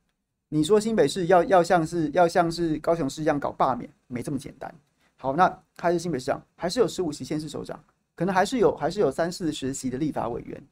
[0.47, 4.73] 你说新北市要要像是要像是高雄市一样搞罢免，没这么简单。
[5.17, 7.84] 好，那他是新北市长，还是有十五席县市首长，
[8.15, 10.63] 可能还是有还是有三四十席的立法委员。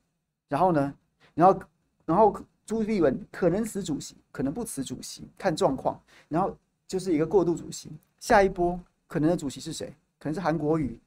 [0.48, 0.94] 然后呢，
[1.34, 1.60] 然后
[2.06, 6.00] 然后朱立文可能辞主席，可能不辞主席，看状况。
[6.28, 6.56] 然后
[6.88, 9.94] 就是一个过渡主席，下一波可能的主席是谁？
[10.20, 11.00] 可能是韩国瑜，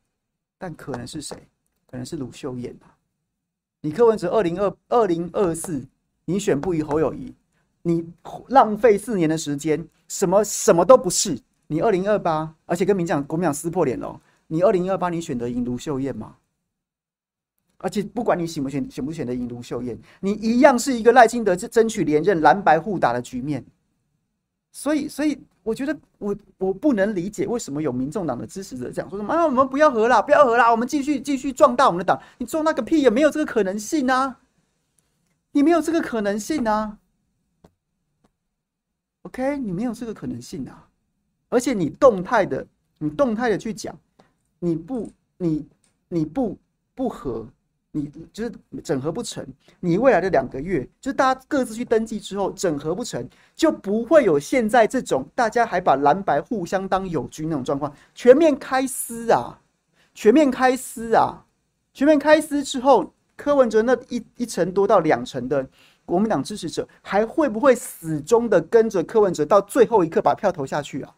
[0.59, 1.37] 但可能是谁？
[1.90, 2.96] 可能是卢秀燕吧。
[3.81, 5.87] 你柯文哲二零二二零二四，
[6.24, 7.35] 你选不赢侯友谊，
[7.83, 8.07] 你
[8.48, 11.40] 浪费四年的时间，什么什么都不是。
[11.68, 14.20] 你二零二八，而且跟民进党国民党撕破脸了。
[14.48, 16.37] 你二零二八，你选得赢卢秀燕吗？
[17.79, 23.64] 而且不管你选不选，选不选得赢卢秀燕，你一样是一个赖清德争取连任蓝白互打的局面。
[24.71, 25.38] 所以，所以。
[25.64, 29.45] 我觉得我我不能理解为什么有民众党的支持者这样说什么啊？
[29.45, 32.19] 我们不要和啦，不要和啦，我们继续继续壮大我们的党。
[32.38, 34.41] 你壮大个屁，也没有这个可能性啊！
[35.53, 36.97] 你没有这个可能性啊
[39.25, 40.88] ！OK，你没有这个可能性啊！
[41.51, 43.95] 而且你动态的，你动态的去讲，
[44.61, 45.69] 你不，你
[46.09, 46.57] 你不
[46.95, 47.47] 不和。
[47.99, 49.47] 你就是整合不成，
[49.81, 57.93] 你未来的两个月，就是大家各自去登记之后，整合不成，就不会有现在这种大家还把蓝白互相当友军那种状况。
[58.15, 59.59] 全面开撕啊，
[60.15, 61.45] 全面开撕啊，
[61.93, 65.69] 全面开撕之后，柯文哲那一一成多到两成的
[66.05, 71.15] 国民党支持者，还会不会死忠的跟着柯文哲到最后一刻把票投下去啊？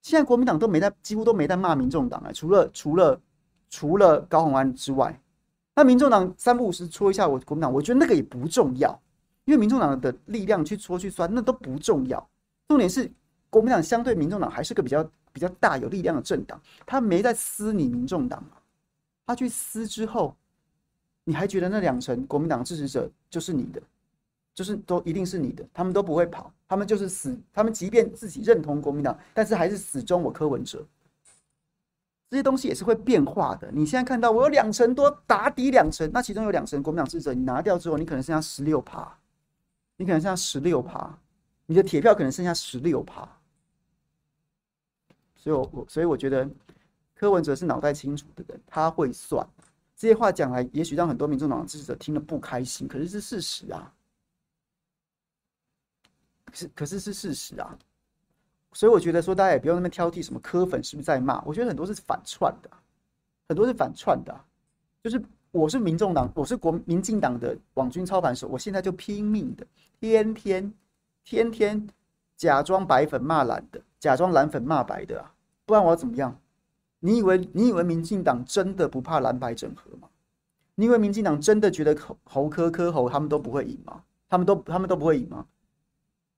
[0.00, 3.20] 现在国民党都没在，几乎都没在骂民众党啊，除了除了
[3.70, 5.18] 除了高虹安之外。
[5.74, 9.00] 那民众党三不五时戳一下我国民党，我觉得那个也不重要，
[9.44, 12.28] 因为民众党的力量去戳去酸，那都不重要。
[12.68, 13.10] 重点是
[13.48, 18.44] 国民党相对民众党还是个比较比较大有力量的政党，他没在撕你民众党，
[19.26, 20.36] 他去撕之后，
[21.24, 23.82] 你还觉得那两成国民党支持者就是你的，
[24.54, 30.86] 就是都一定是你的，他们都不会跑，他们就是死，他们即便自己认同国民党，但是还是死忠我柯文哲。
[32.32, 33.70] 这些东西也是会变化的。
[33.72, 39.18] 你现在看到我有两成多打底两成，那其中有两成国民党支持者，你拿掉之后，你可能剩下十六趴，
[39.98, 41.14] 你可能剩下十六趴，
[41.66, 43.28] 你的铁票可能剩下十六趴。
[45.36, 46.48] 所以我，我所以我觉得
[47.14, 49.46] 柯文哲是脑袋清楚的人，他会算。
[49.94, 53.92] 这些话讲来，也许让很多民众党支持者听了不开心，可是是事实啊。
[56.54, 57.78] 是，可是是事实啊。
[58.74, 61.42] 所以我觉得说，大家也不用那么挑剔，什么柯粉是不是在骂？
[61.44, 62.70] 我觉得很多是反串的，
[63.46, 64.34] 很多是反串的。
[65.02, 69.66] 就是我是民众党，我是国民进党的网军操盘手，我现在就拼命的，
[70.00, 70.72] 天天
[71.22, 71.86] 天天
[72.36, 75.34] 假装白粉骂蓝的，假装蓝粉骂白的啊，
[75.66, 76.40] 不然我要怎么样？
[77.00, 80.08] 你以为你以为民进党真的不怕蓝白整合吗？
[80.76, 84.02] 你以为民进党真的觉得侯侯科科侯他们都不会赢吗？
[84.30, 85.46] 他们都他们都不会赢吗？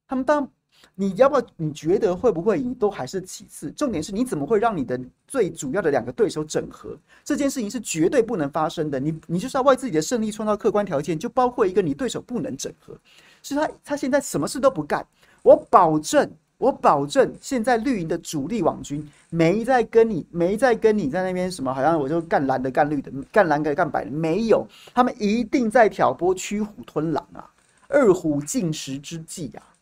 [0.09, 0.51] 他们当。
[0.95, 1.47] 你要不要？
[1.57, 6.97] 你觉得会不会赢都还是其次，重点是你怎么会让你的最主要的两个对手整合？
[7.25, 9.01] 这件事情是绝对不能发生的。
[9.01, 12.97] 你你就是要为自己的胜利创造客观条件，就包括一个你对手不能整合。
[13.43, 15.07] 是他他现在什么事都不干，
[15.43, 27.51] 我保证，我保证，现在绿营的主力网军没在跟你没在跟你在那边什么，好像我就干蓝的干绿的干蓝的干白的，没有，他们一定在挑拨驱虎吞狼啊，
[27.89, 29.74] 二虎进食之计啊。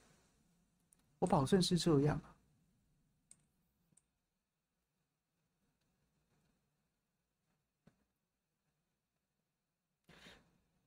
[1.22, 2.20] 我保证是这样！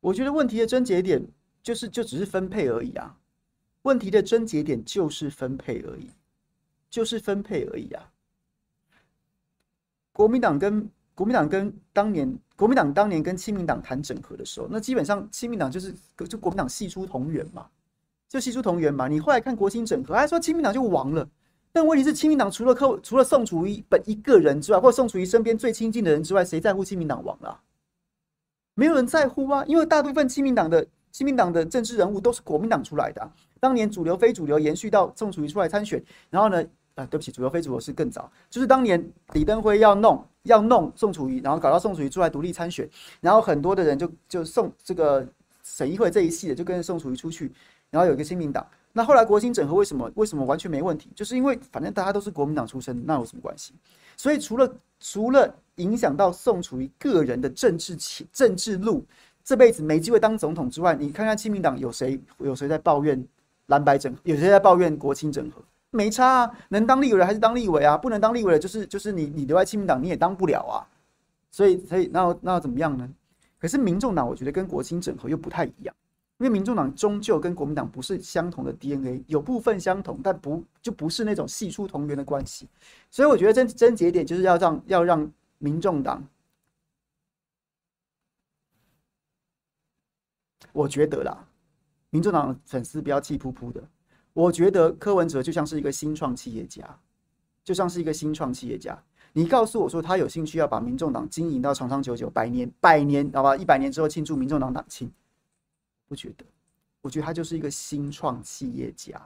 [0.01, 1.25] 我觉得问题的症结点
[1.63, 3.17] 就是就只是分配而已啊！
[3.83, 6.11] 问题的症结点就是分配而已，
[6.89, 8.11] 就是分配而已啊！
[10.11, 15.95] 国民党跟国民党跟当年国民党当年跟亲民党谈整合的时候，那基本上亲民党就是
[16.27, 17.71] 就国民党系出同源嘛。
[18.35, 19.07] 就系出同源嘛。
[19.07, 21.25] 你后来看国亲整合，还说亲民党就亡了。
[21.71, 27.61] 但问题是，亲民党除了靠除了宋楚瑜本一个人之外，或宋楚瑜身边最亲近的人之外，谁在乎亲民党亡了啊？
[28.73, 33.31] 没有人在乎啊，因为大部分亲民党的亲民党的政治人物都是国民党出来的啊。
[33.61, 36.61] 当年主流非主流延续到宋楚瑜出来参选，然后呢，
[36.95, 42.89] 啊，对不起，主流非主流是更早，就是当年李登辉要弄要弄宋楚瑜，然后搞到宋楚瑜出来独立参选，
[43.21, 45.25] 然后很多的人就就宋这个
[45.63, 47.51] 省议会这一系的就跟宋楚瑜出去，
[47.95, 48.67] 然后有一个亲民党。
[48.91, 51.09] 那后来国亲整合为什么为什么完全没问题？
[51.15, 53.73] 就是因为反正大家都是国民党出身，那有什么关系？
[54.17, 59.05] 所以除了除了影响到宋楚瑜个人的政治情政治路，
[59.45, 63.25] 这辈子没机会当总统之外，你看看亲民党有谁有谁在抱怨
[63.67, 65.61] 蓝白整，有谁在抱怨国清整合？
[65.91, 70.83] 没差啊，能当立委的还是当立委啊，不能当立委的就是就是你你留在亲民党你也当不了啊。
[71.51, 73.09] 所以所以那那怎么样呢？
[73.57, 75.95] 可是民众党我觉得跟国清整合又不太一样。
[76.37, 82.67] 因为民众党终究跟国民党不是相同的 DNA，有部分相同，但不就不是那种系出同源的关系，
[83.09, 86.27] 所以我觉得真真节点就是要让要让民众党，
[90.73, 91.47] 我觉得啦，
[92.09, 93.81] 民众党粉丝不要气噗噗的，
[94.33, 96.99] 我觉得柯文哲就像是一个新创企业家，
[97.63, 105.09] 就像是一个新创企业家，你告诉我说他有兴趣要把民众党经营到长长久久，百年百年，好吧，一百年之后庆祝民众党党庆。
[106.07, 106.45] 不觉得，
[107.01, 109.21] 我觉得他就是一个新创企业家，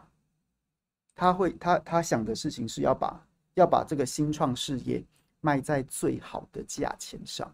[1.16, 5.04] 他会他他想的事情是要把要把这个新创事业
[5.42, 7.54] 卖在最好的价钱上，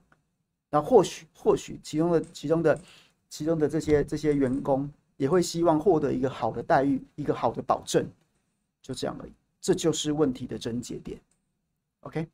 [0.69, 2.79] 那或许或许其中的其中的
[3.29, 8.07] 其中的这些这些员工也会希望获得一个好的待遇，一个好的保证，
[8.81, 11.19] 就这样而已，这就是问题的症结点
[12.01, 12.27] ，OK。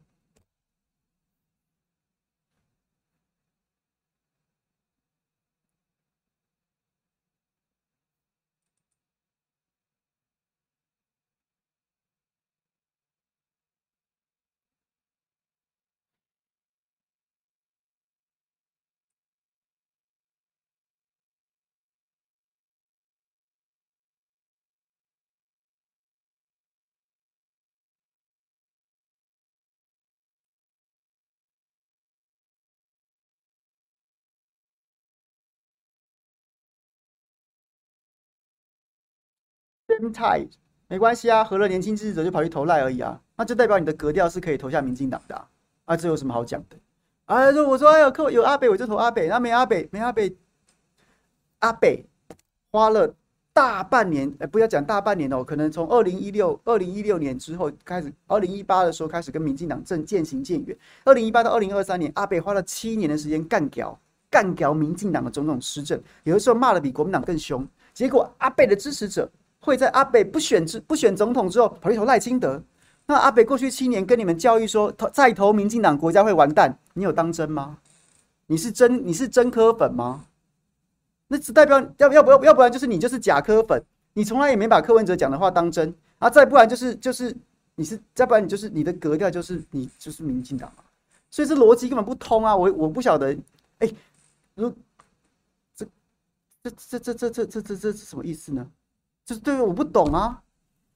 [40.14, 40.48] 太
[40.88, 45.48] 没关系啊，何了年轻支持者就跑去投赖而已啊，那就代表你的格调是可以投下民进党的
[45.86, 46.76] 啊，这有什么好讲的？
[47.26, 50.36] 啊，我说哎呦，有有阿北我就投阿北，那没阿北没阿北，
[51.60, 52.06] 阿北
[52.72, 53.16] 花了
[53.54, 63.98] 大半年，哎，不要讲大半年哦，可能从二零一六二零一六年之后开始，二零一八的时候开始跟民进党正渐行渐远，二零一八到二零二三年，阿北花了七年的时间干掉
[64.30, 69.32] 干掉民进党的种种施政，有的时候骂的比国民党更凶，结果阿北的支持者。
[69.62, 72.62] 会在阿北不选之不选总统之后跑去投赖清德，
[73.06, 77.78] 那阿北过去七年跟你们教育说投再投民进党国家会完蛋，你有当真吗？
[78.48, 80.26] 你是真你是真科粉吗？
[81.28, 83.82] 那只代表要要不要要不然就是你就是假科粉，
[84.14, 87.34] 你从来也没把柯文哲讲的话当真啊，再不然就是就是
[87.76, 90.70] 你是再不然你就是你的格调就是你就是民进党，
[91.30, 93.38] 所以这逻辑根本不通啊，我我不晓得，
[93.80, 93.90] 哎，
[94.56, 94.74] 如
[95.76, 95.86] 这
[96.62, 98.68] 这这这这这这这这是什么意思呢？
[99.26, 100.42] 就是对，我不懂啊。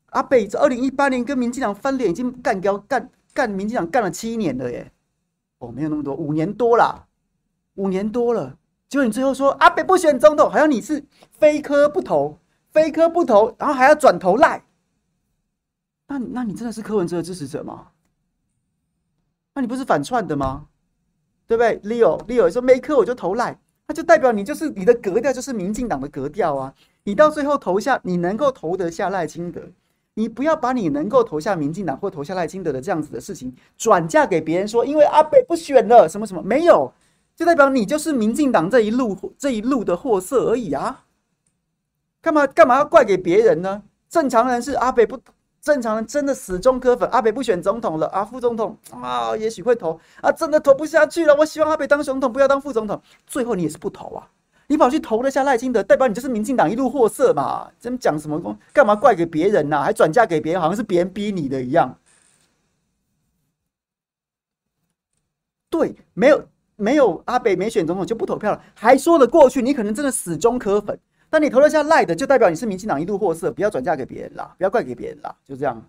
[0.07, 4.91] 阿北这二零一八年跟民进党翻脸，已经干掉干干民进党干了七年了耶。
[5.57, 7.07] 哦，没有那么多，五年多啦，
[7.75, 8.57] 五年多了。
[8.87, 12.37] 结果你最后说阿北不选总统，好像你是非科不投，
[12.71, 14.65] 非科不投，然后还要转投赖。
[16.07, 17.87] 那那你真的是柯文哲的支持者吗？
[19.53, 20.67] 那你不是反串的吗？
[21.47, 26.73] 对不对？Leo Leo 说没科我就投赖，那就代表你就是你的格调就是民进党的格调啊。
[27.03, 29.61] 你到最后投下，你能够投得下赖清德，
[30.15, 36.91] 你不要把你能够投下民进党或投下赖清德的这样子的事情转嫁给别人，说因为阿北不选了什么什么没有，
[37.35, 41.03] 就代表你就是民进党这一路这一路的货色而已啊！
[42.21, 43.83] 干嘛干嘛要怪给别人呢？
[44.09, 45.19] 正常人是阿北不，
[45.65, 54.29] 正常人真的死忠柯粉，阿北不选总统了啊，副总统啊也许会投啊，真的投不下去了，我希望阿北当总统，不要当副总统，最后你也是不投啊。
[54.67, 57.67] 你跑去投了下赖清德，代表你就是民进党一路货色嘛？
[57.79, 58.55] 真讲什么公？
[58.71, 59.83] 干嘛怪给别人呐、啊？
[59.85, 61.97] 还转嫁给别人，好像是别人逼你的一样。
[65.71, 69.63] 对，没有没有阿北没选总统就不投票了，还说得过去。
[69.63, 70.99] 你可能真的死忠柯粉，
[71.35, 75.83] 那你投了下赖的，就代表你是民进党一度货色，不要转嫁给别人啦，不要怪给别人啦，就这样。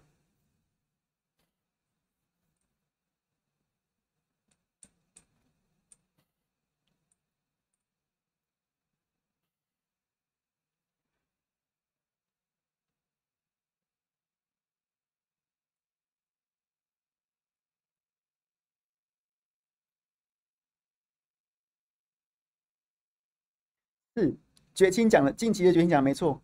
[24.16, 24.45] 嗯。
[24.76, 26.38] 绝清讲了，近期的绝清讲的没错，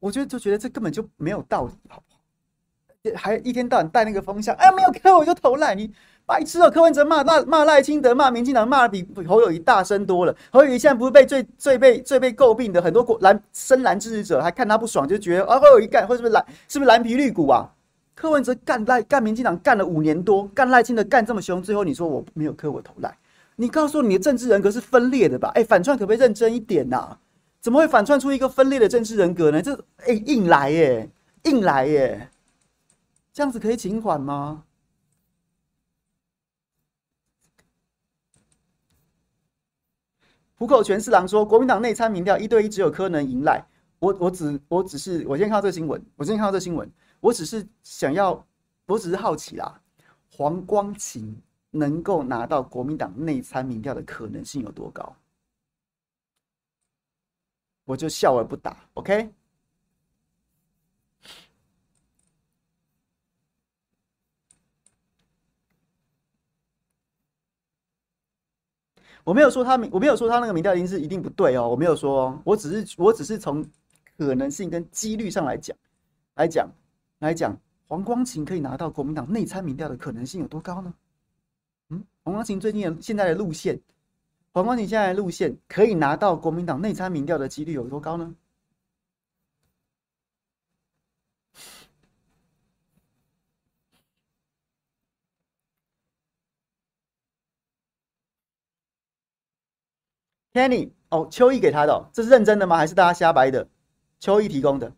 [0.00, 3.16] 我觉得就觉得这根本就没有道理，好不好？
[3.16, 5.90] 还一天到晚带那个风向，哎，没有磕我就投赖你。
[6.26, 6.70] 白痴哦！
[6.70, 10.36] 柯文哲骂骂骂赖清德，骂民进党，骂的比侯友谊大声多了。
[10.50, 17.72] 侯友谊现在不是被最最被最被诟病的很多国蓝深蓝支持者还看他不爽，就觉得啊侯友谊干或是不是蓝是不是蓝皮绿骨啊？
[18.14, 23.16] 柯文哲干赖干民进党干了五年多，干赖清德干这么凶，最后你说我没有磕我投赖，
[23.56, 25.50] 你告诉你的政治人格是分裂的吧？
[25.54, 27.18] 哎、反串可不可以认真一点呐、啊？
[27.68, 29.60] 怎么会反串出一个分裂的政治人格呢？
[29.60, 31.10] 这哎、欸、硬来耶，
[31.44, 32.30] 硬来耶，
[33.30, 34.64] 这样子可以请缓吗？
[40.54, 43.62] 虎口全四郎说：“国民党内参民调一对一，只有柯能赢赖。
[43.98, 46.90] 我我只我只是我今天看到这新闻，我今天看到这新闻，
[47.20, 48.42] 我只是想要，
[48.86, 49.78] 我只是好奇啦。
[50.30, 51.38] 黄光芹
[51.70, 55.14] 能够拿到国民党内参民调的可能性有多高？
[57.88, 58.76] 我就笑而不答。
[58.94, 59.32] OK。”
[69.24, 73.62] 我没有说他民，我没有说他那个民调一定是一定不对哦，我没有说，我只是我只是从
[74.16, 75.76] 可能性跟几率上来讲，
[76.36, 76.66] 来讲
[77.18, 77.54] 来讲，
[77.88, 80.94] 黄光芹可以拿到国民党内参民调的可能性有多高呢？
[81.90, 83.78] 嗯，黄光芹最近的现在的路线，
[84.58, 88.34] 黄光芹现在的路线可以拿到国民党内参民调的几率有多高呢
[100.52, 102.76] ？Kenny 哦，邱毅给他的、哦，这是认真的吗？
[102.76, 103.68] 还是大家瞎掰的？
[104.18, 104.92] 邱毅提供的，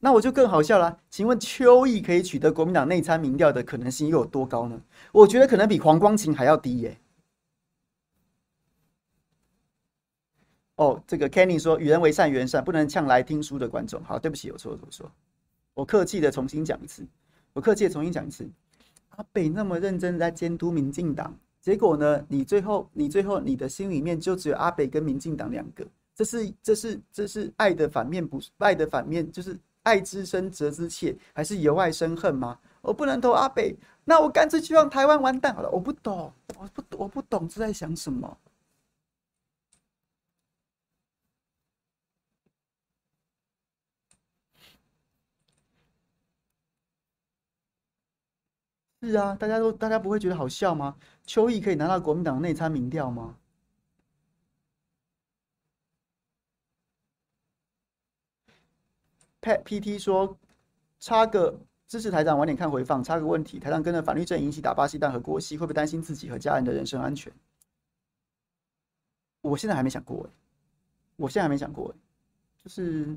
[0.00, 0.98] 那我就更好笑了。
[1.08, 4.82] 请问邱毅可以取得国民党内参民调的可能性又有多高呢？
[5.12, 6.98] 我觉得可能比黄光芹还要低耶。
[10.76, 15.10] 哦，这个 Kenny 说：“与人为善，原善，不能呛来听书的观众。”好，对不起，有错了，我错，
[15.74, 17.06] 我客气的重新讲一次，
[17.52, 18.48] 我客气的重新讲一次。
[19.10, 21.32] 阿北那么认真在监督民进党。
[21.60, 22.22] 结果呢？
[22.28, 25.82] 你最后，你最后，你的心里面就只有阿北跟民进党两个，
[26.14, 32.58] 这是，这是，这是爱的反面，不是爱的反面，就是爱之深责之切，还是由爱生恨吗？
[32.82, 35.70] 我不能投阿北，那我干脆去让台湾完蛋好了。
[35.70, 38.36] 我不懂，我不懂，我不懂是在想什么。
[49.04, 50.96] 是啊，大家都大家不会觉得好笑吗？
[51.26, 53.36] 邱毅可以拿到国民党内参民调吗
[59.40, 60.38] ？Pat PT 说，
[61.00, 67.32] 插个支持台长晚点看回放，插个问题，台长跟着反绿阵营一起打巴西蛋和国西，会不会担心自己和家人的人身安全？
[69.42, 70.26] 我现在还没想过，
[71.16, 71.94] 我现在还没想过，
[72.64, 73.14] 就是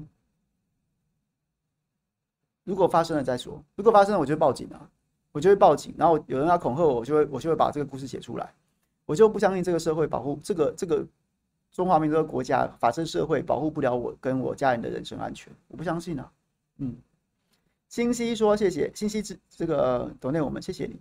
[2.66, 4.92] 如果发生了再说，如果发生了，我就报警啊。
[5.32, 8.54] 我就会报警，然后有人要恐吓我，我就会我就会把这个故事写出来。
[9.06, 11.06] 我就不相信这个社会保护这个这个
[11.72, 16.32] 中华民族的国家法治社会保护不了我跟我家人的人身安全，我不相信啊。
[16.78, 16.96] 嗯，
[17.88, 21.00] 清晰说谢谢，清晰这这个抖内我们谢谢你。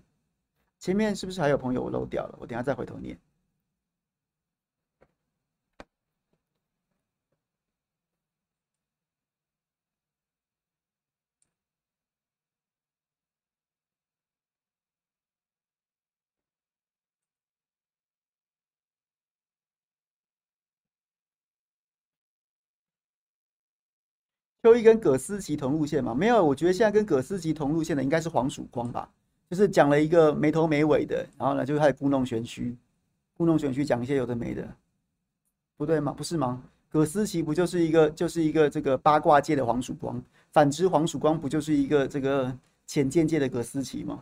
[0.79, 2.39] 前面是不是还有朋友我漏掉了？
[2.39, 3.19] 我等下再回头念。
[24.67, 26.13] 周一跟葛思琪同路线吗？
[26.13, 29.09] 没有，我觉得现在跟葛思琪同路线的应该是黄曙光吧，
[29.49, 32.77] 就是讲了一个没头没尾的，然后呢就开始故弄玄虚，
[33.37, 34.69] 故弄玄虚讲一些有的没的，
[35.77, 36.13] 不对吗？
[36.13, 36.61] 不是吗？
[36.91, 42.53] 葛思琪不就是一个就是一个这个八卦界的黄曙光，反之黄曙光不就是一个这个
[42.89, 44.19] 浅见界的葛思琪吗？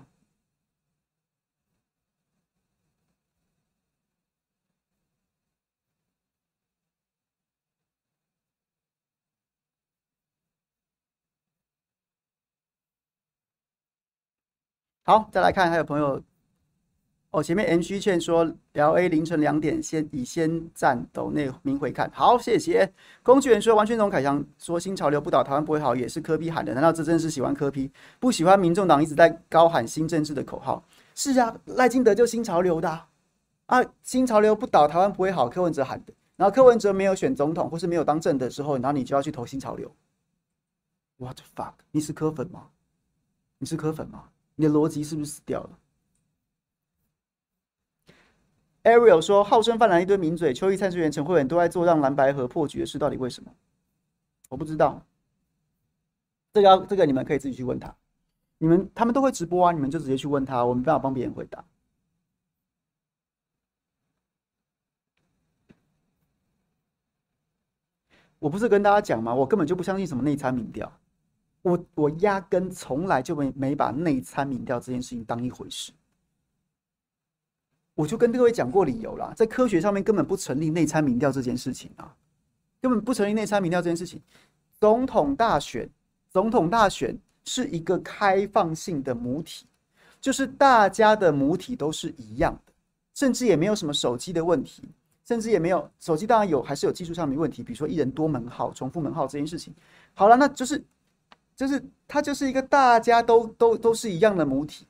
[15.07, 16.23] 好，再来看，还有朋友
[17.31, 17.43] 哦。
[17.43, 22.11] 前面 M 虚劝说，LA 凌晨两点先以先暂抖内明回看。
[22.15, 22.91] 好，谢谢。
[23.23, 26.73] 工具人说，王全总凯翔说新潮流不倒台湾不会好，也是柯 P 喊的。
[26.73, 30.83] 难道这真是喜欢柯 P，不喜欢民众党一直在高喊新政治的口号？
[31.15, 33.07] 是啊，赖清德就新潮流的啊，
[33.67, 36.15] 啊，新潮流不倒台湾不会好，柯文哲喊的。
[36.37, 39.95] 然后柯文哲没有选总统或是没有当政的时候，然后你就要去投新潮流。
[41.19, 41.75] What the fuck？
[41.91, 42.69] 你是柯粉吗？
[43.59, 44.25] 你是柯粉吗？
[44.57, 45.79] 你的逻辑是不是死掉了
[48.85, 53.53] ？Ariel 说，号称泛蓝一堆名嘴，邱毅蔡志元、陈慧文都在做让蓝白合破局的事，到底为什么？
[54.49, 55.05] 我不知道。
[56.53, 57.93] 这个要这个你们可以自己去问他。
[58.59, 61.65] 你们他们都会直播啊，你们就直接去问他，我没办法帮别人回答。
[68.39, 69.35] 我不是跟大家讲吗？
[69.35, 70.93] 我根本就不相信什么内参民调，
[71.65, 75.93] 我我压根从来就没没把内参民调这件事情当一回事。
[77.95, 82.15] 我就跟各位讲过理由啦，在科学上面根本不成立内参民调这件事情啊，
[82.83, 84.21] 根本不成立内参民调这件事情。
[84.79, 85.89] 总统大选，
[86.29, 89.65] 总统大选是一个开放性的母体，
[90.21, 92.73] 就是大家的母体都是一样的，
[93.15, 94.83] 甚至也没有什么手机的问题，
[95.25, 99.73] 甚至也没有手机当然有，还是有技术上的问题，比如说一人多门号、重复门号这件事情。
[100.13, 100.85] 好了，那就是
[101.57, 104.87] 就是它就是一个大家都都都是一样的母体。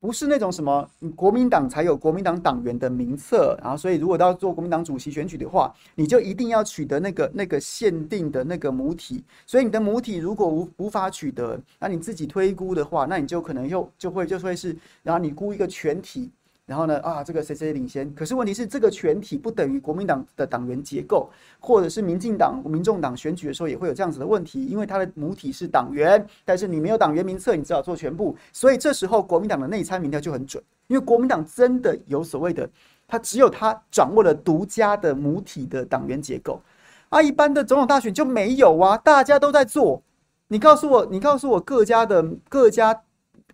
[0.00, 9.24] 不是那种什么国民党才有国民党党员的名册，然后所以如果要做国民党主席选举的话，你就一定要取得那个那个限定的那个母体。
[9.44, 16.30] 所以你的母体如果无无法取得，那你自己推估的话，那你就可能又就会就会是，然后你估一个全体。
[16.68, 16.98] 然后呢？
[16.98, 18.12] 啊，这个谁谁领先？
[18.14, 28.36] 可是问题是，这个全体不等于国民党的党员结构，或者是民进党、民众党选举的时候也会有这样子的问题，因为它的母体是党员，但是你没有党员名册，你只好做全部。
[28.52, 32.68] 所以这时候国民党的内参民调就很准，因为国民党真的有所谓的，
[33.06, 36.60] 他只有他掌握了独家的母体的党员结构，
[37.08, 40.02] 啊，一般的总统大选就没有啊，大家都在做。
[40.48, 43.00] 你告诉我，你告诉我各家的各家。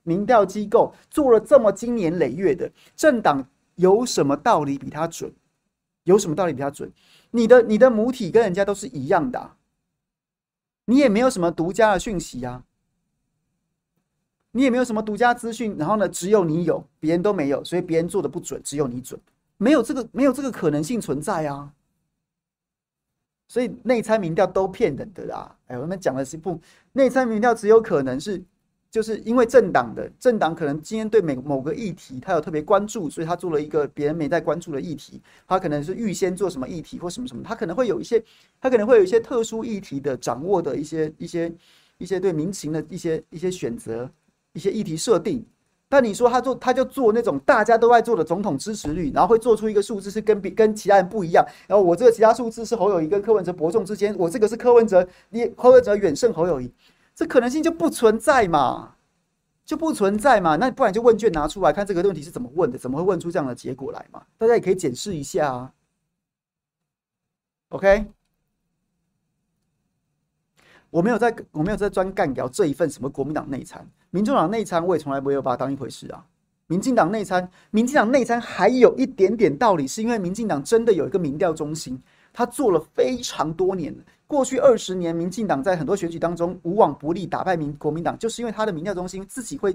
[0.04, 3.44] 民调机构做了这么经年累月的政党，
[3.74, 5.32] 有什么道理比他准？
[6.04, 6.92] 有什么道理比他准？
[7.30, 9.56] 你的你的母体跟人家都是一样的，
[10.84, 12.62] 你也没有什么独家的讯息啊，
[14.52, 19.18] 你也没有什么独家资讯，然后呢，只有你有，别人都没有，所以别人做的不准，只有你准，
[19.56, 21.72] 没有这个没有这个可能性存在啊。
[23.48, 25.56] 所以内参民调都骗人的啦！
[25.66, 26.60] 哎，我们讲的是不
[26.92, 28.44] 内参民调只有可能是。
[28.94, 35.20] 就是因为政党的政党可能今天对每某个议题他有特别关注，所以他做了一个别人没在关注的议题。
[35.48, 38.22] 他可能是预先做什么议题或什么什么，他可能会有一些，
[38.60, 41.52] 他可能会有一些特殊议题的掌握的一些一些
[41.98, 44.08] 一些对民情的一些一些选择，
[44.52, 45.44] 一些议题设定。
[45.88, 51.44] 但你说他做他就做那种大家都爱做的总统支持率，然后会做出一个数字是跟比跟其他人不一样。
[51.66, 56.70] 然后我这个其他数字是侯友谊跟柯文哲伯仲之间，我这个是柯文哲，你柯文哲远胜侯友谊。
[57.14, 58.96] 这可能性就不存在嘛，
[59.64, 60.56] 就不存在嘛。
[60.56, 64.24] 那不然就问卷拿出来看这个问题是怎么问的，怎么会问出这样的结果来嘛？
[64.36, 65.72] 大家也可以检视一下啊。
[67.68, 68.06] OK，
[70.90, 76.26] 我没有在，我没有在专干掉这一份什么国民党内参、民众党内参，我也从来没有把它当一回事啊。
[76.66, 82.00] 民进党内参，民进党内参还有一点点道理，是因为民进党真的有一个民调中心，
[82.32, 83.94] 他做了非常多年。
[84.34, 89.72] 过去二十年，民进党在很多选举当中无往不利打败民国民党，就是因为他的民调中心自己会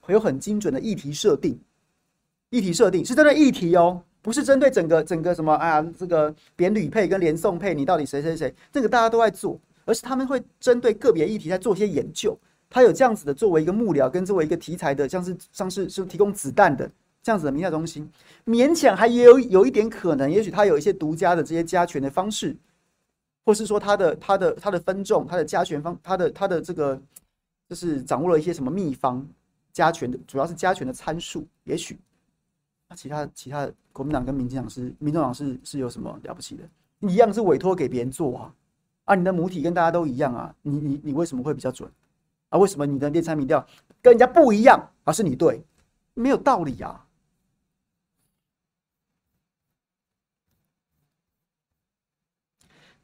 [0.00, 1.58] 会有很精准的议题设定，
[2.50, 12.38] 议题设定是针对议题哦，不是针对整个整个什么啊这个扁吕配跟连宋配，你到底谁谁谁，这个大家都在做，而是他们会针对个别议题在做些研究，
[12.68, 16.86] 他有这样子的作为一个幕僚跟作为一个题材的，像是像是是提供子弹的
[17.22, 18.06] 这样子的民调中心，
[18.44, 22.54] 勉强还也有有一点可能，也许他有一些独家的这些加权的方式。
[23.46, 27.00] 或是说他的他的他的分众，他的加权方，他的他的这个
[27.68, 29.24] 就是掌握了一些什么秘方
[29.72, 31.46] 加权的，主要是加权的参数。
[31.62, 31.98] 也许
[32.88, 36.64] 那其他其他国民党跟民进党是民众党是是有什么了不起的？
[37.08, 38.54] 一样是委托给别人做啊
[39.04, 39.14] 啊！
[39.14, 41.88] 你的母体跟大家都一样啊，你你你为什么会比较准
[42.48, 42.58] 啊？
[42.58, 43.64] 为什么你的内参民调
[44.02, 45.62] 跟人家不一样，而是你对？
[46.14, 47.05] 没有道理啊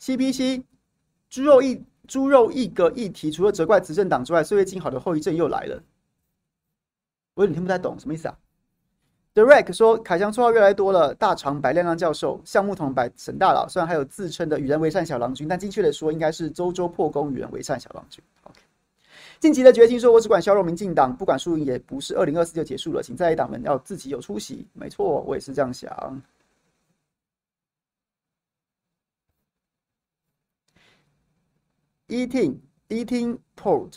[0.03, 0.65] ！CPC
[1.31, 5.81] 猪肉一猪肉一个议题，除了责怪执政党之外，岁月静好的后遗症又来了。
[7.35, 8.37] 我有点听不太懂，什么意思啊
[9.33, 18.23] ？Derek 说，凯翔绰号越来越多了，大肠白亮亮教授、橡木桶白沈大佬，虽然还有自称的与人为善小郎君，但精确的说，应该是周周破功与人为善小郎君。
[18.43, 18.59] OK，
[19.39, 24.67] 近期的决心说，我只管削弱民进党，不管输赢，也不是二零二四就结束了，请在野党们要自己有出息。
[24.75, 26.21] 没错，我也是这样想。
[32.13, 32.59] Eating
[32.91, 33.97] Eating Port，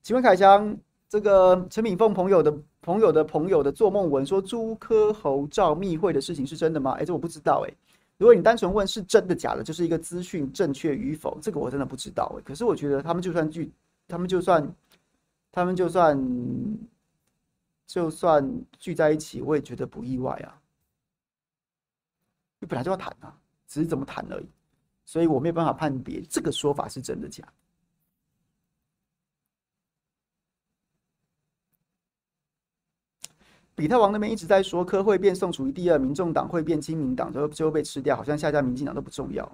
[0.00, 0.78] 请问凯翔，
[1.08, 6.92] 这个陈敏凤朋友的朋友的朋友的做梦文说朱科侯赵密会的事情是真的吗？
[6.92, 7.74] 哎，这我不知道哎。
[8.16, 12.42] 如果你单纯问是真的假的，就是一个资讯正确与否，这个我真的不知道哎。
[12.44, 13.72] 可是我觉得他们就算聚，
[14.06, 14.72] 他们就算，
[15.50, 16.16] 他们就算，
[17.88, 18.48] 就算
[18.78, 20.62] 聚在一起，我也觉得不意外啊。
[22.60, 23.36] 你本来就要谈啊，
[23.66, 24.46] 只是怎么谈而已。
[25.08, 27.42] 所以我没有办法判别这个说法是真的假。
[33.74, 39.50] 比特王那边一直在说科会变宋楚瑜第二，民众党会变亲民党，就最后被吃掉，好像下架民进党都不重要。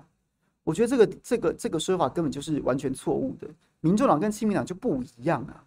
[0.64, 3.48] 我觉得这个这个这个说法根本就是完全错误的。
[3.78, 5.64] 民众党跟亲民党就不一样啊，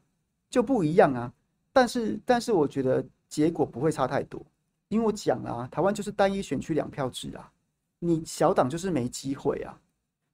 [0.50, 1.32] 就不一样啊。
[1.72, 4.46] 但是但是我觉得结果不会差太多，
[4.90, 7.50] 因为我讲了啊，台湾就是单一选区两票制啊，
[8.00, 9.78] 你小党就是没机会啊，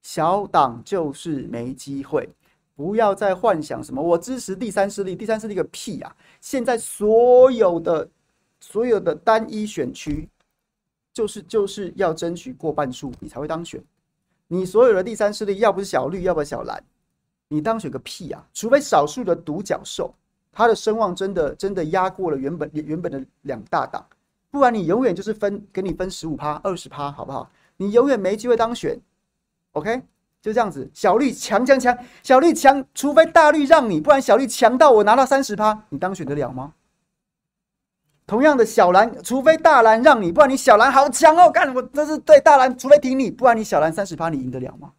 [0.02, 2.30] 小党就是没机会。
[2.76, 6.16] 不要再幻想什么我支持第三势力，第三势力个屁啊！
[6.42, 8.10] 现在所有的
[8.60, 10.28] 所有的单一选区，
[11.14, 13.80] 就是就是要争取过半数，你才会当选。
[14.48, 16.84] 你所有的第三势力，要不是小绿，要不是小蓝，
[17.48, 18.44] 你当选个屁啊！
[18.56, 20.12] 除非少数的独角兽，
[20.52, 24.04] 他的声望真的真的压过了原本原本的两大党，
[24.54, 27.50] 不然你永远就是分给你分十五趴、二十趴，好不好？
[27.78, 29.00] 你永远没机会当选。
[29.72, 30.04] OK。
[30.44, 36.74] 就这样子，小绿强强强，小绿强，除非大绿让你，不然小绿强到我拿到三十趴，你当选得了吗？
[38.28, 44.92] 同样的，小蓝，除非大蓝让你，不然你小蓝好强哦，干我这是对大蓝，除非挺你，不然你小蓝三十趴，你赢得了吗？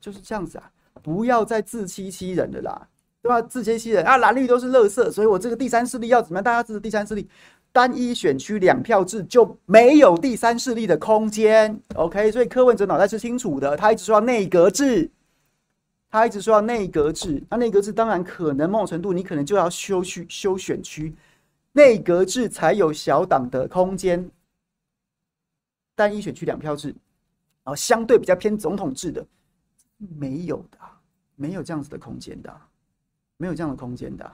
[0.00, 0.72] 就是这样子啊，
[1.02, 2.88] 不要再自欺欺人了啦，
[3.20, 3.42] 对吧？
[3.42, 6.42] 自欺欺人啊，蓝绿都是垃圾，所以我这个第三势力要怎么样？
[6.42, 7.28] 大家支持第三势力。
[7.72, 12.32] 单一选区两票制就没有第三势力的空间，OK？
[12.32, 15.08] 所以柯文哲脑袋是清楚的，他一直说要内阁制，
[16.10, 17.42] 他一直说要内阁制。
[17.48, 21.14] 那内阁制当然可能某种程度，你可能就要修区修选区，
[21.72, 24.28] 内阁制才有小党的空间。
[25.94, 29.24] 单一选区两票制，然后相对比较偏总统制的，
[29.98, 30.78] 没有的，
[31.36, 32.60] 没有这样子的空间的，
[33.36, 34.32] 没有这样的空间的。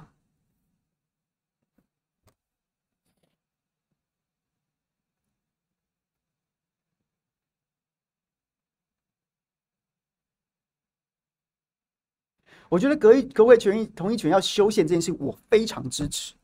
[12.75, 16.35] 我觉得国会国会权益同意权要修宪这件事，我非常支持，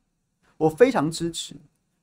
[0.57, 1.57] 我非常支持。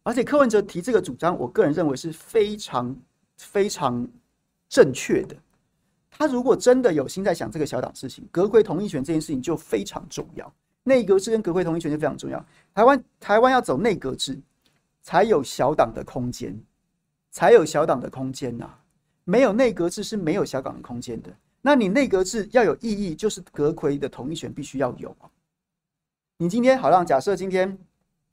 [0.04, 2.94] 而且柯文哲提这个主张，我个人认为是非常
[3.38, 4.06] 非常
[4.68, 5.36] 正确的。
[6.12, 10.54] 他如果真的有心在想这个小党事情，国会同意权这件事情就非常重要。
[10.84, 12.46] 内阁制跟国会同意权就非常重要。
[12.74, 14.38] 台湾台湾要走内阁制，
[15.02, 16.54] 才有小党的空间，
[17.32, 18.70] 才有小党的空间呐。
[19.24, 21.34] 没有内阁制是没有小党的空间的。
[21.68, 25.14] 那你内阁制要有意义，就是阁揆的同意权必须要有。
[26.38, 27.78] 你今天好像假设今天，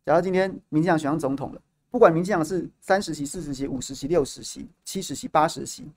[0.06, 1.60] 假设今天民进党选上总统了，
[1.90, 5.90] 不管民进党是三十席、四十席、五十席、六十席、七十席、八十席，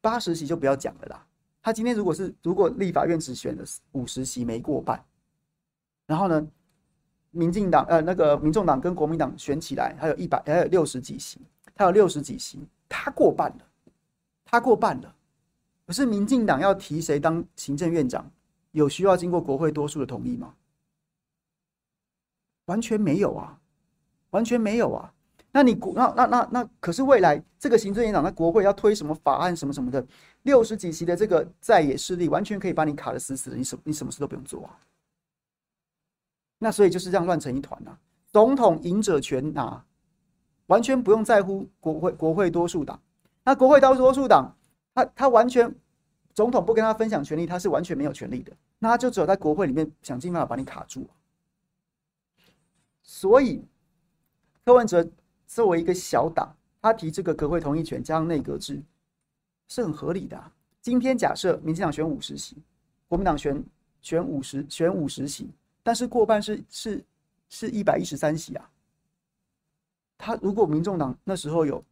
[0.00, 1.26] 八十席就不要讲了啦。
[1.60, 5.04] 他今天如果是如果立法院只选了五十席没过半，
[6.06, 6.46] 然后呢，
[7.32, 11.40] 民进党呃那个民众党跟国民党选起来，还有一百还有六十几席，
[11.74, 13.66] 他有六十几席，他过半了。
[14.46, 15.12] 他过半了，
[15.86, 18.30] 可是民进党要提谁当行政院长，
[18.72, 20.54] 有需要经过国会多数的同意吗？
[22.66, 23.60] 完全没有啊，
[24.30, 25.12] 完全没有啊。
[25.52, 30.04] 那你国那那那那，可是未来这个行政院长，那国会要推什么法案什么什么的，
[30.42, 34.80] 六十几席的这个在野势力，完全可以把你卡得死死的，你什你什么事都不用做啊。
[36.58, 37.98] 那所以就是这样乱成一团啊。
[38.32, 39.84] 总统赢者全拿，
[40.66, 43.00] 完全不用在乎国会国会多数党。
[43.44, 44.56] 那国会大多数党，
[44.94, 45.74] 他他完全
[46.32, 48.52] 总统不跟他分享权力，他是完全没有权力的。
[48.78, 51.06] 那他就只有在国会里面想尽办法把你卡住。
[53.02, 53.64] 所以
[54.64, 55.06] 柯文哲
[55.46, 58.82] 作为一个小党，他提这个国会同意权加上内阁制
[59.68, 60.52] 是很合理的。
[60.80, 62.56] 今天假设民进党选五十席，
[63.08, 63.64] 国民党选
[64.00, 65.50] 选五十选五十席，
[65.82, 67.04] 但是过半是是
[67.48, 68.70] 是一百一十三席啊。
[70.16, 71.84] 他如果民众党那时候有。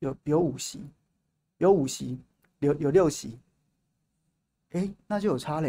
[0.00, 0.80] 有有五席，
[1.58, 2.18] 有五席，
[2.60, 3.38] 有有六席，
[4.72, 5.68] 哎，那就有差了。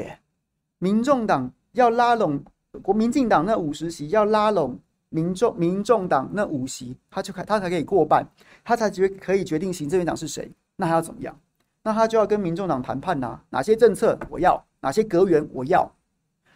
[0.77, 2.41] 民众党要拉拢
[2.81, 4.79] 国民进党那五十席，要拉拢
[5.09, 8.25] 民众民众党那五席，他就开他才可以过半，
[8.63, 10.49] 他才决可以决定行政院长是谁。
[10.75, 11.37] 那还要怎么样？
[11.81, 15.89] 那他就要跟民众党谈判呐，哪些政策我要，哪些阁员我要，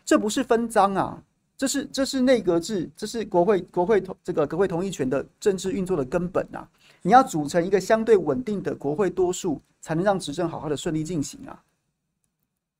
[0.05, 1.23] 这不是分赃啊，
[1.57, 6.69] 这是这是内阁制，这是国会国会同这个国会同意权的政治运作的根本啊。
[7.03, 11.63] 你要组成一个相对稳定的国会多数，才能让执政好好的顺利进行啊。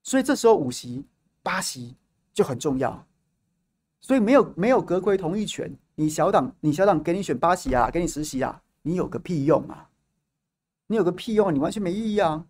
[0.01, 1.05] 所以这时候五席、
[1.43, 1.95] 八席
[2.33, 3.05] 就很重要。
[4.01, 9.89] 所以没有没有阁揆同意权，你小党你小党给你选八席啊，给你十席啊，你有个屁用啊！
[10.87, 11.53] 你有个屁用！
[11.53, 12.45] 你完全没意义啊！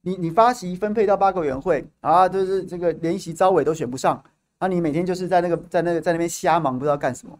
[0.00, 4.22] 你你八席分配到八个委员会啊，就是这个连席招委都选不上，
[4.58, 7.38] 啊，你每天就是在那个在那个在那边瞎忙，不知道干什么。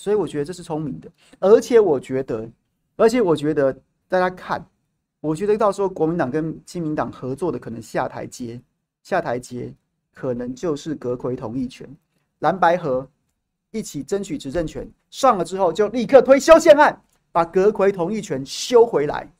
[0.00, 2.50] 所以我觉得这是聪明的，而且我觉得，
[2.96, 3.70] 而且我觉得
[4.08, 4.66] 大家看，
[5.20, 8.58] 我觉得到时候国民党跟亲民党合作的可能下台阶，
[9.02, 9.74] 下台阶
[10.14, 11.86] 可能就是阁揆同意权，
[12.38, 13.06] 蓝白合
[13.72, 16.98] 一起争取执政权，上了之后就立刻推修宪案，
[17.30, 19.30] 把阁揆同意权修回来，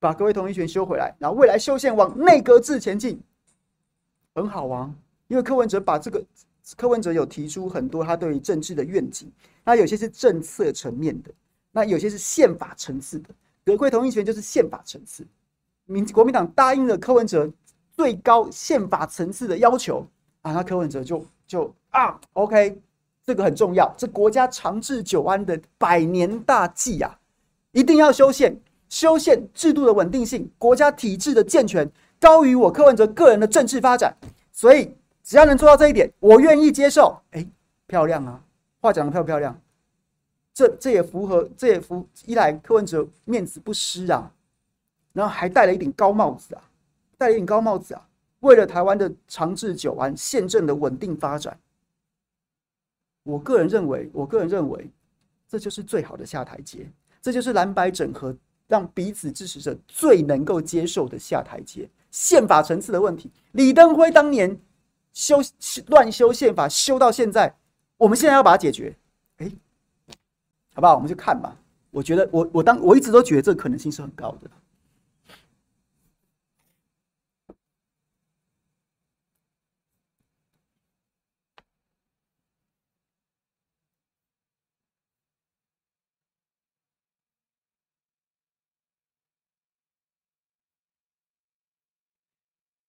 [0.00, 3.20] 把各位同意权修回来，然后未来修宪往内阁制前进，
[4.34, 4.92] 很好啊，
[5.28, 6.20] 因为柯文哲把这个。
[6.74, 9.30] 柯文哲有提出很多他对于政治的愿景，
[9.62, 11.30] 那有些是政策层面的，
[11.70, 13.28] 那有些是宪法层次的。
[13.64, 15.24] 阁揆同意权就是宪法层次，
[15.84, 17.48] 民国民党答应了柯文哲
[17.92, 20.04] 最高宪法层次的要求
[20.42, 22.80] 啊，那柯文哲就就啊，OK，
[23.24, 27.16] 这个很重要，这国家长治久安的百年大计啊，
[27.70, 31.88] 一定要修宪，修宪制度的稳定性，国家体制的健全
[32.18, 34.16] 高于我柯文哲个人的政治发展，
[34.50, 34.92] 所以。
[35.26, 37.20] 只要能做到这一点，我愿意接受。
[37.32, 37.44] 哎，
[37.88, 38.40] 漂亮啊，
[38.80, 39.60] 话讲得漂不漂亮？
[40.54, 44.32] 这这也符合，这也符一来柯文哲面子不失啊，
[45.12, 46.62] 然后还戴了一顶高帽子啊，
[47.18, 48.08] 戴了一顶高帽子啊，
[48.38, 51.58] 为了台湾的长治久安、宪政的稳定发展，
[53.24, 54.88] 我个人认为，我个人认为，
[55.48, 56.88] 这就是最好的下台阶，
[57.20, 58.32] 这就是蓝白整合
[58.68, 61.90] 让彼此支持者最能够接受的下台阶。
[62.12, 64.56] 宪法层次的问题，李登辉当年。
[65.16, 65.38] 修
[65.86, 67.50] 乱修宪法修到现在，
[67.96, 68.94] 我们现在要把它解决，
[69.38, 69.50] 哎，
[70.74, 70.94] 好不好？
[70.94, 71.56] 我们就看吧。
[71.90, 74.50] 我觉得我我当我一直都觉得这个可能性是很高的。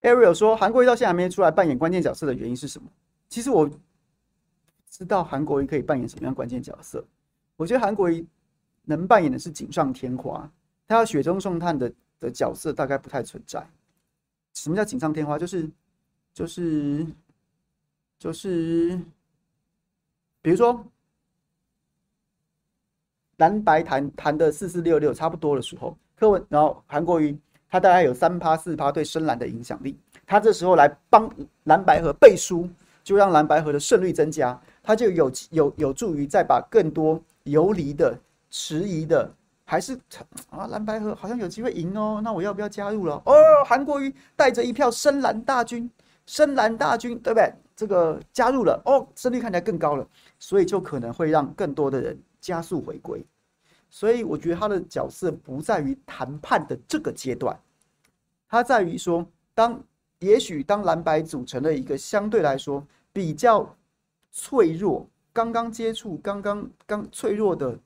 [0.01, 2.87] Ariel 说：“韩国瑜到现在还没出来扮演关键角色的原因是什么？
[3.27, 3.69] 其实我
[4.89, 7.03] 知道韩国瑜可以扮演什么样关键角色。
[7.55, 8.25] 我觉得韩国瑜
[8.83, 10.49] 能扮演的是锦上添花，
[10.87, 13.67] 他要雪中送炭的的角色大概不太存在。
[14.53, 15.37] 什么叫锦上添花？
[15.37, 15.69] 就是
[16.33, 17.05] 就是
[18.19, 18.99] 就是，
[20.41, 20.85] 比如说
[23.37, 27.35] 蓝白谈谈的四四六六差不多的时候，柯文然后韩国瑜。”
[27.69, 31.29] 他大概有三趴四趴对深蓝的影响力，他这时候来帮
[31.65, 32.67] 蓝白河背书，
[33.03, 38.17] 就让蓝白河的胜率增加，他就有有有助于再把更多游离的、
[38.49, 39.31] 迟疑的，
[39.65, 39.97] 还是
[40.49, 43.21] 啊蓝白河好像有机会赢哦，那我要不要加入了？
[43.25, 43.33] 哦，
[43.65, 45.89] 韩国瑜带着一票深蓝大军，
[46.25, 47.51] 深蓝大军对不对？
[47.75, 50.07] 这个加入了哦，胜率看起来更高了，
[50.39, 53.23] 所以就可能会让更多的人加速回归。
[53.89, 57.57] 所以我觉得他的角色不在于谈判的这个阶段，
[58.49, 59.81] 他在于说，当
[60.19, 63.75] 也许当蓝白组成了一个相对来说比较
[64.31, 67.79] 脆弱、刚刚接触、刚刚刚脆弱的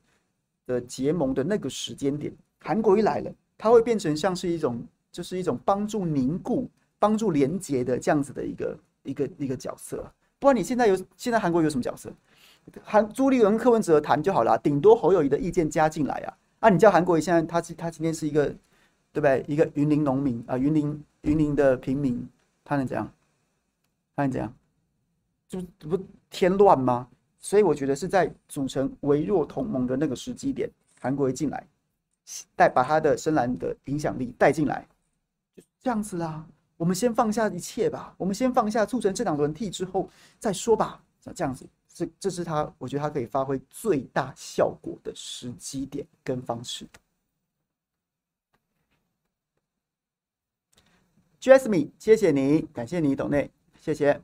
[0.66, 10.04] 的结盟的那个时间点，韩国一来了，他会变成像是一种，就是一种帮助凝固、帮助连结的这样子的一个一个一个角色。
[10.38, 12.12] 不然你现在有现在韩国有什么角色？
[12.82, 16.38] 韩朱立伦、柯文哲谈就好了，顶多侯友谊的意见加进来啊。
[16.60, 18.46] 啊，你叫韩国瑜现在他他今天是一个，
[19.12, 19.44] 对不对？
[19.48, 22.28] 一个云林农民啊，云林云林的平民，
[22.64, 23.12] 他能怎样？
[24.14, 24.54] 他能怎样？
[25.48, 25.98] 就不
[26.30, 27.08] 添乱吗？
[27.38, 31.66] 所以我觉得是在组成微弱同盟的那个时机点，韩国瑜进来，
[32.54, 34.86] 带把他的深蓝的影响力带进来，
[35.56, 36.46] 就这样子啦。
[36.76, 40.08] 我们先放下一切吧，我们先放下促成政党轮替之后
[40.38, 41.02] 再说吧。
[41.20, 41.66] 像这样子。
[41.94, 46.88] 这这是他，我觉得他可以发挥最大效果的时机点跟方式。
[51.40, 54.22] Jasmine，谢谢你，感谢你，董内，谢谢。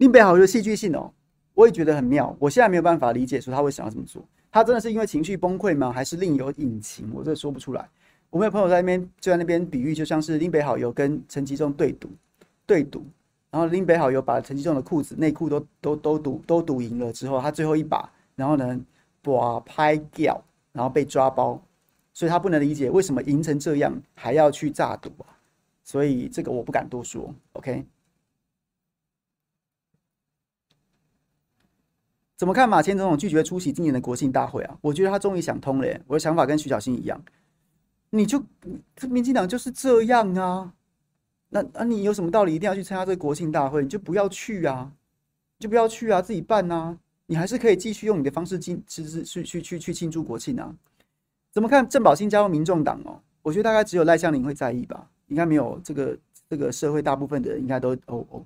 [0.00, 1.12] 林北好有戏剧性哦，
[1.52, 2.34] 我也觉得很妙。
[2.38, 5.92] 我现在没有办法理解说他会想要这么做，他真的是因为情绪崩溃吗？
[5.92, 7.10] 还是另有隐情？
[7.12, 7.86] 我这说不出来。
[8.30, 12.08] 我们有朋友在那边就在那边比喻，就像是林北好友跟陈吉仲对赌，
[12.64, 13.04] 对赌，
[13.50, 18.80] 然后林北好友把陈吉中的裤子内裤都都都赌都赌赢了之后，他最后一把，然后呢，
[19.20, 20.42] 把拍掉，
[20.72, 21.60] 然后被抓包，
[22.14, 25.36] 所以他不能理解为什么赢成这样还要去诈赌啊。
[25.84, 27.34] 所以这个我不敢多说。
[27.52, 27.84] OK，
[32.40, 34.74] 怎么看马前总统拒绝出席今年的国庆大会啊？
[34.80, 36.00] 我觉得他终于想通了。
[36.06, 37.22] 我的想法跟徐小新一样，
[38.08, 38.42] 你就
[39.10, 40.72] 民进党就是这样啊。
[41.50, 43.82] 那那你有什么道理一定要去参加这个国庆大会？
[43.82, 44.90] 你就不要去啊，
[45.58, 46.96] 就不要去啊，自己办啊。
[47.26, 50.74] 你还是可以继续用你的方式庆，其实去去去去庆祝国庆啊。
[51.52, 53.20] 怎么看郑宝清加入民众党哦？
[53.42, 55.06] 我觉得大概只有赖香林会在意吧。
[55.26, 56.18] 应该没有这个
[56.48, 58.42] 这个社会大部分的人应该都哦哦。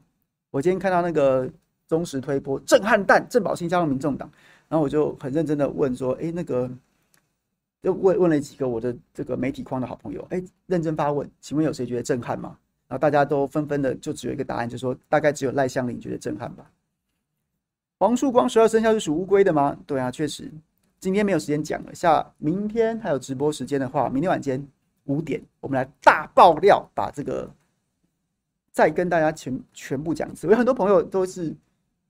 [0.50, 1.48] 我今天看到那个
[1.86, 4.30] 忠实推波震撼弹，郑宝清加入民众党，
[4.68, 6.70] 然后我就很认真的问说，哎，那个
[7.82, 12.56] 就问问了几个我的这个媒体框的好朋友，哎，认真发问，请问有谁觉得震撼吗？
[12.86, 16.70] 然后大家都纷纷的就只有一个答案，就说大概只有赖香林觉得震撼吧。
[17.98, 19.76] 黄树光十二生肖是属乌龟的吗？
[19.86, 20.50] 对啊，确实。
[21.00, 24.66] 今天没有时间讲了，下明天还有直播时间的话，明天晚间
[25.04, 27.50] 五点我们来大爆料，把这个
[28.72, 30.46] 再跟大家全全部讲一次。
[30.46, 31.54] 我有很多朋友都是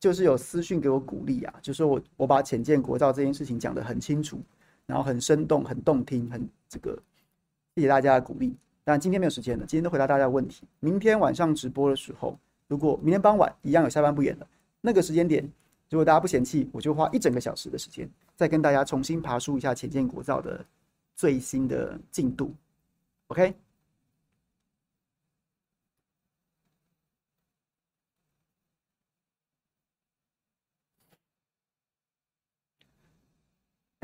[0.05, 4.38] 就是有私讯给我鼓励啊，就是我我把潜舰国造这件事情讲得很清楚，
[4.84, 6.94] 然后很生动、很动听、很这个，
[7.74, 8.55] 谢谢大家的鼓励。
[8.84, 10.64] 但今天没有时间了，今天都回答大家的问题。
[10.78, 12.38] 明天晚上直播的时候，
[12.68, 14.46] 如果明天傍晚一样有下班不演了，
[14.82, 15.42] 那个时间点，
[15.88, 20.62] 如果大家不嫌弃，我就花一整个小时的时间，再跟大家重新爬梳一下潜舰国造的
[21.16, 22.52] 最新的进度。
[23.28, 23.55] OK。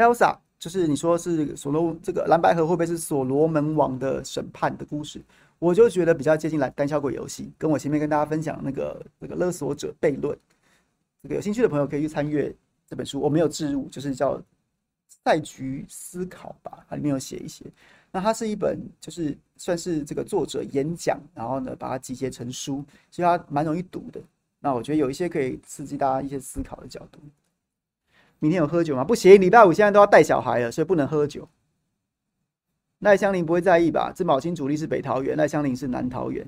[0.00, 0.36] Elsa。
[0.58, 5.22] 就是你说是所罗这个蓝白盒会不会是所罗门王的审判的故事？
[5.58, 10.38] 我就觉得比较接近来胆小鬼游戏，跟我前面跟大家分享那个那个勒索者悖论。
[11.22, 12.54] 这个有兴趣的朋友可以去参阅
[12.86, 14.38] 这本书，我没有置入，就是叫
[15.24, 17.64] 赛局思考吧，它里面有写一些。
[18.12, 24.20] 那它是一本就是算是这个作者演讲，然后呢把它集结成书，其实它蛮容易读的。
[24.58, 27.18] 那我觉得有一些可以刺激大家一些思考的角度。
[28.40, 29.04] 明天有喝酒吗？
[29.04, 31.48] 不行，礼拜五现在都要带小孩了，所以不能喝酒。
[32.98, 34.12] 赖香林不会在意吧？
[34.14, 36.46] 郑宝清主力是北桃园，赖香林是南桃园。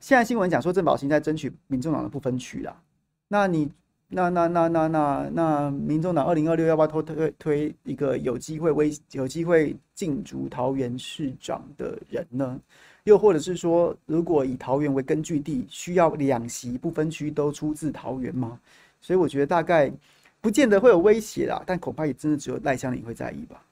[0.00, 2.80] 现在新闻讲说郑宝清在争取民众党的不分区啦。
[3.28, 3.70] 那你
[4.08, 12.58] 那那那那那那民众党二零二六要不要推推推一个有机会威有机会竞逐桃园市长的人呢？
[13.04, 18.60] 又或者是说，如果以桃园为根据地，需要两席不分区都出自桃园吗？
[19.00, 19.92] 所以我觉得大概
[20.40, 23.64] 不见得会有威胁啦，但恐怕也真的只有赖香伶会在意吧。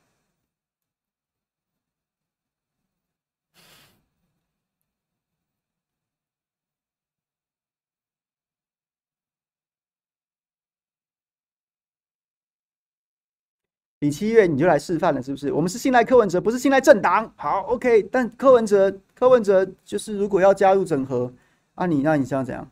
[14.01, 15.51] 你七月你就来示范了，是不是？
[15.53, 17.33] 我们是信赖柯文哲，不是信赖政党。
[17.37, 18.03] 好，OK。
[18.05, 21.33] 但柯文哲，柯文哲就是如果要加入整合，
[21.75, 22.71] 啊你，你那你想怎样？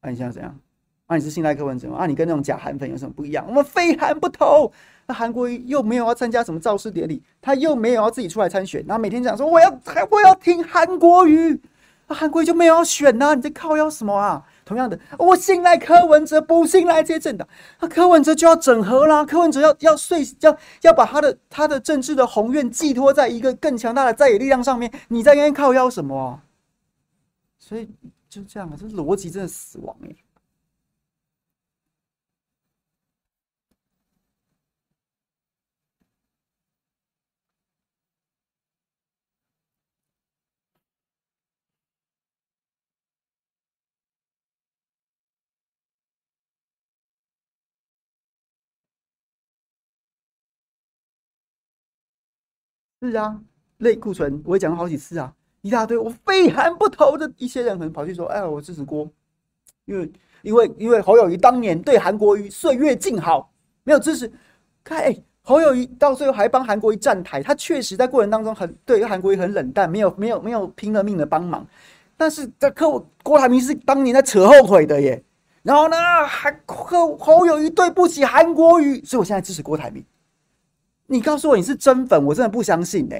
[0.00, 0.58] 啊你想怎样？
[1.06, 1.98] 啊，你是信赖柯文哲吗？
[1.98, 3.44] 啊，你跟那种假韩粉有什么不一样？
[3.46, 4.72] 我们非韩不投。
[5.06, 9.68] 那韩国瑜又没有要参加什么造势典礼，他又没有要自己出来参选，然后每天讲说我要
[10.10, 11.60] 我要听韩国瑜，
[12.06, 13.34] 那韩国瑜就没有要选呐、啊？
[13.34, 14.42] 你在靠腰什么啊？
[14.64, 17.46] 同样的，我信赖柯文哲，不信赖这些政党。
[17.80, 24.90] 那柯文哲就要整合啦，柯文哲要要睡，要要把他的他的政治的宏愿寄托在一个更强大的在野力量上面。
[25.08, 26.40] 你在那边靠腰什么、啊？
[27.58, 27.90] 所以
[28.26, 30.08] 就这样啊，这逻辑真的死亡哎、
[53.10, 53.38] 是啊，
[53.78, 55.32] 类固醇我也讲了好几次啊，
[55.62, 59.08] 一大堆我非韩不投的一些人可能跑去说，哎，我支持郭，
[59.84, 63.50] 因为因为因为侯友谊当年对韩国瑜岁月静好，
[63.82, 64.30] 没有支持，
[64.82, 71.66] 看哎，侯友谊到最后还帮韩国瑜站台，他确实在过程当中很对韩国瑜很冷淡，没有没有没有拼了命的帮忙，
[72.16, 75.22] 但是在柯郭台铭是当年在扯后腿的耶，
[75.62, 75.96] 然后呢
[76.26, 80.04] 还侯侯友谊对不起韩国瑜，所以我现在支持郭台铭。
[81.06, 83.16] 你告诉我你是真粉，我真的不相信呢、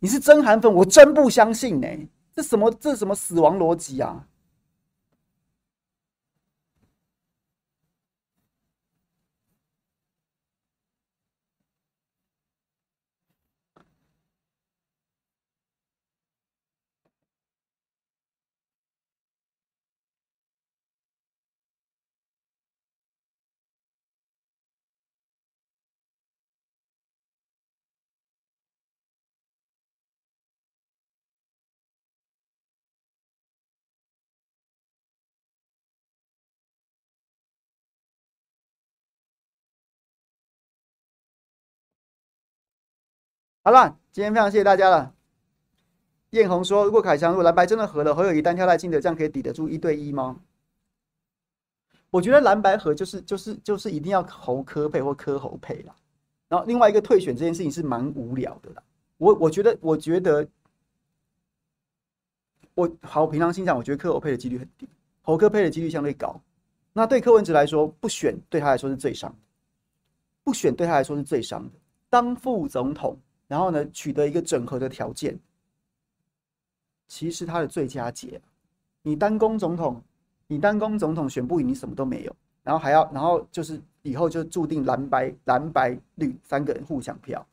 [0.00, 1.86] 你是真韩粉，我真不相信呢、
[2.34, 2.70] 这什么？
[2.80, 4.26] 这什么死亡逻辑啊？
[43.64, 45.14] 好了，今天非常谢谢大家了。
[46.30, 50.40] 艳红说：“如果凯翔，如果蓝白真的合了，侯友宜单挑赖清德，这样可以抵得住一对一吗？”
[52.10, 55.94] 我觉得蓝白合就是就是就是一定要侯科配或柯侯配啦。
[56.48, 58.82] 然后另外一个退选这件事情是蛮无聊的啦。
[59.18, 60.44] 我我觉得我觉得
[62.74, 64.88] 我好平常心讲，我觉得柯侯配的几率很低，
[65.20, 66.38] 侯科配的几率相对高。
[66.92, 69.32] 那对柯文哲来说，不选对他来说是最伤，
[70.42, 71.78] 不选对他来说是最伤的。
[72.10, 73.16] 当副总统，
[73.52, 75.38] 然后呢取得一个整合的条件，
[77.06, 78.40] 其实是他的最佳解。
[79.02, 80.02] 你单攻总统。
[80.48, 87.46] 你单攻总统选不赢，你什么都没有，然后还要，然后就是以后就注定蓝白蓝白绿三个人互相票，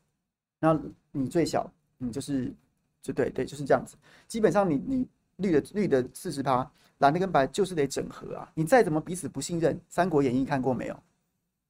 [0.58, 0.78] 然后
[1.10, 2.52] 你最小，你就是
[3.00, 3.96] 就对对就是这样子。
[4.28, 8.52] 基本上你你绿的绿的四十趴，蓝的跟白就是得整合啊。
[8.54, 11.02] 你再怎么彼此不信任，《三国演义》看过没有？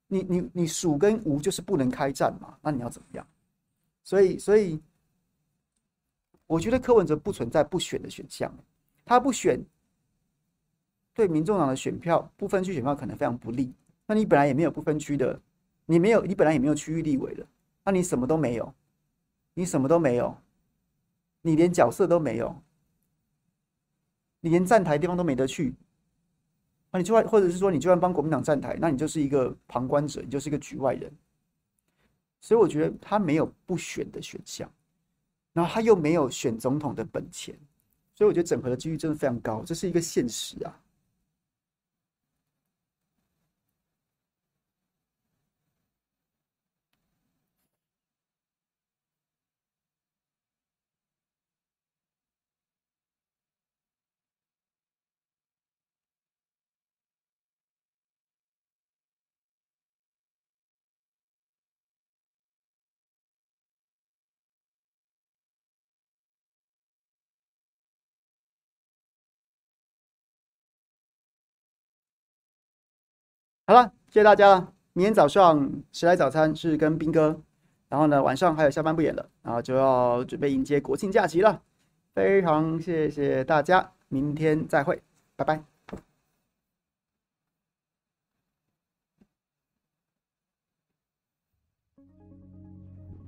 [0.09, 2.59] 你你你蜀跟吴就是不能开战嘛？
[2.61, 3.25] 那你要怎么样？
[4.03, 4.81] 所以所以，
[6.47, 8.53] 我觉得柯文哲不存在不选的选项，
[9.05, 9.61] 他不选。
[11.13, 13.75] 对民众党的选票，不分区选票可能非常不利。
[14.07, 15.39] 那你本来也没有不分区的，
[15.85, 17.47] 你没有，你本来也没有区域立委的，
[17.85, 18.73] 那你什么都没有，
[19.53, 20.35] 你什么都没有，
[21.43, 22.57] 你连角色都没有，
[24.41, 25.75] 你连站台地方都没得去。
[26.91, 31.13] 那你就算，或者是说，你就算帮国民党站台，那你就是一个旁观者，你就是一个局外人。
[32.41, 34.71] 所以我觉得他没有不选的选项，
[35.53, 37.55] 然后他又没有选总统的本钱，
[38.15, 40.81] 所以我觉得整合的几率真的非常高，这是一个现实啊。
[73.71, 74.73] 好了，谢谢大家了。
[74.95, 77.41] 明天早上时来早餐是跟斌哥，
[77.89, 81.63] 然后呢，晚上还有下班不演的，然后就要准备迎接国庆假期了。
[82.13, 85.01] 非常谢谢大家，明天再会，
[85.37, 85.70] 拜拜。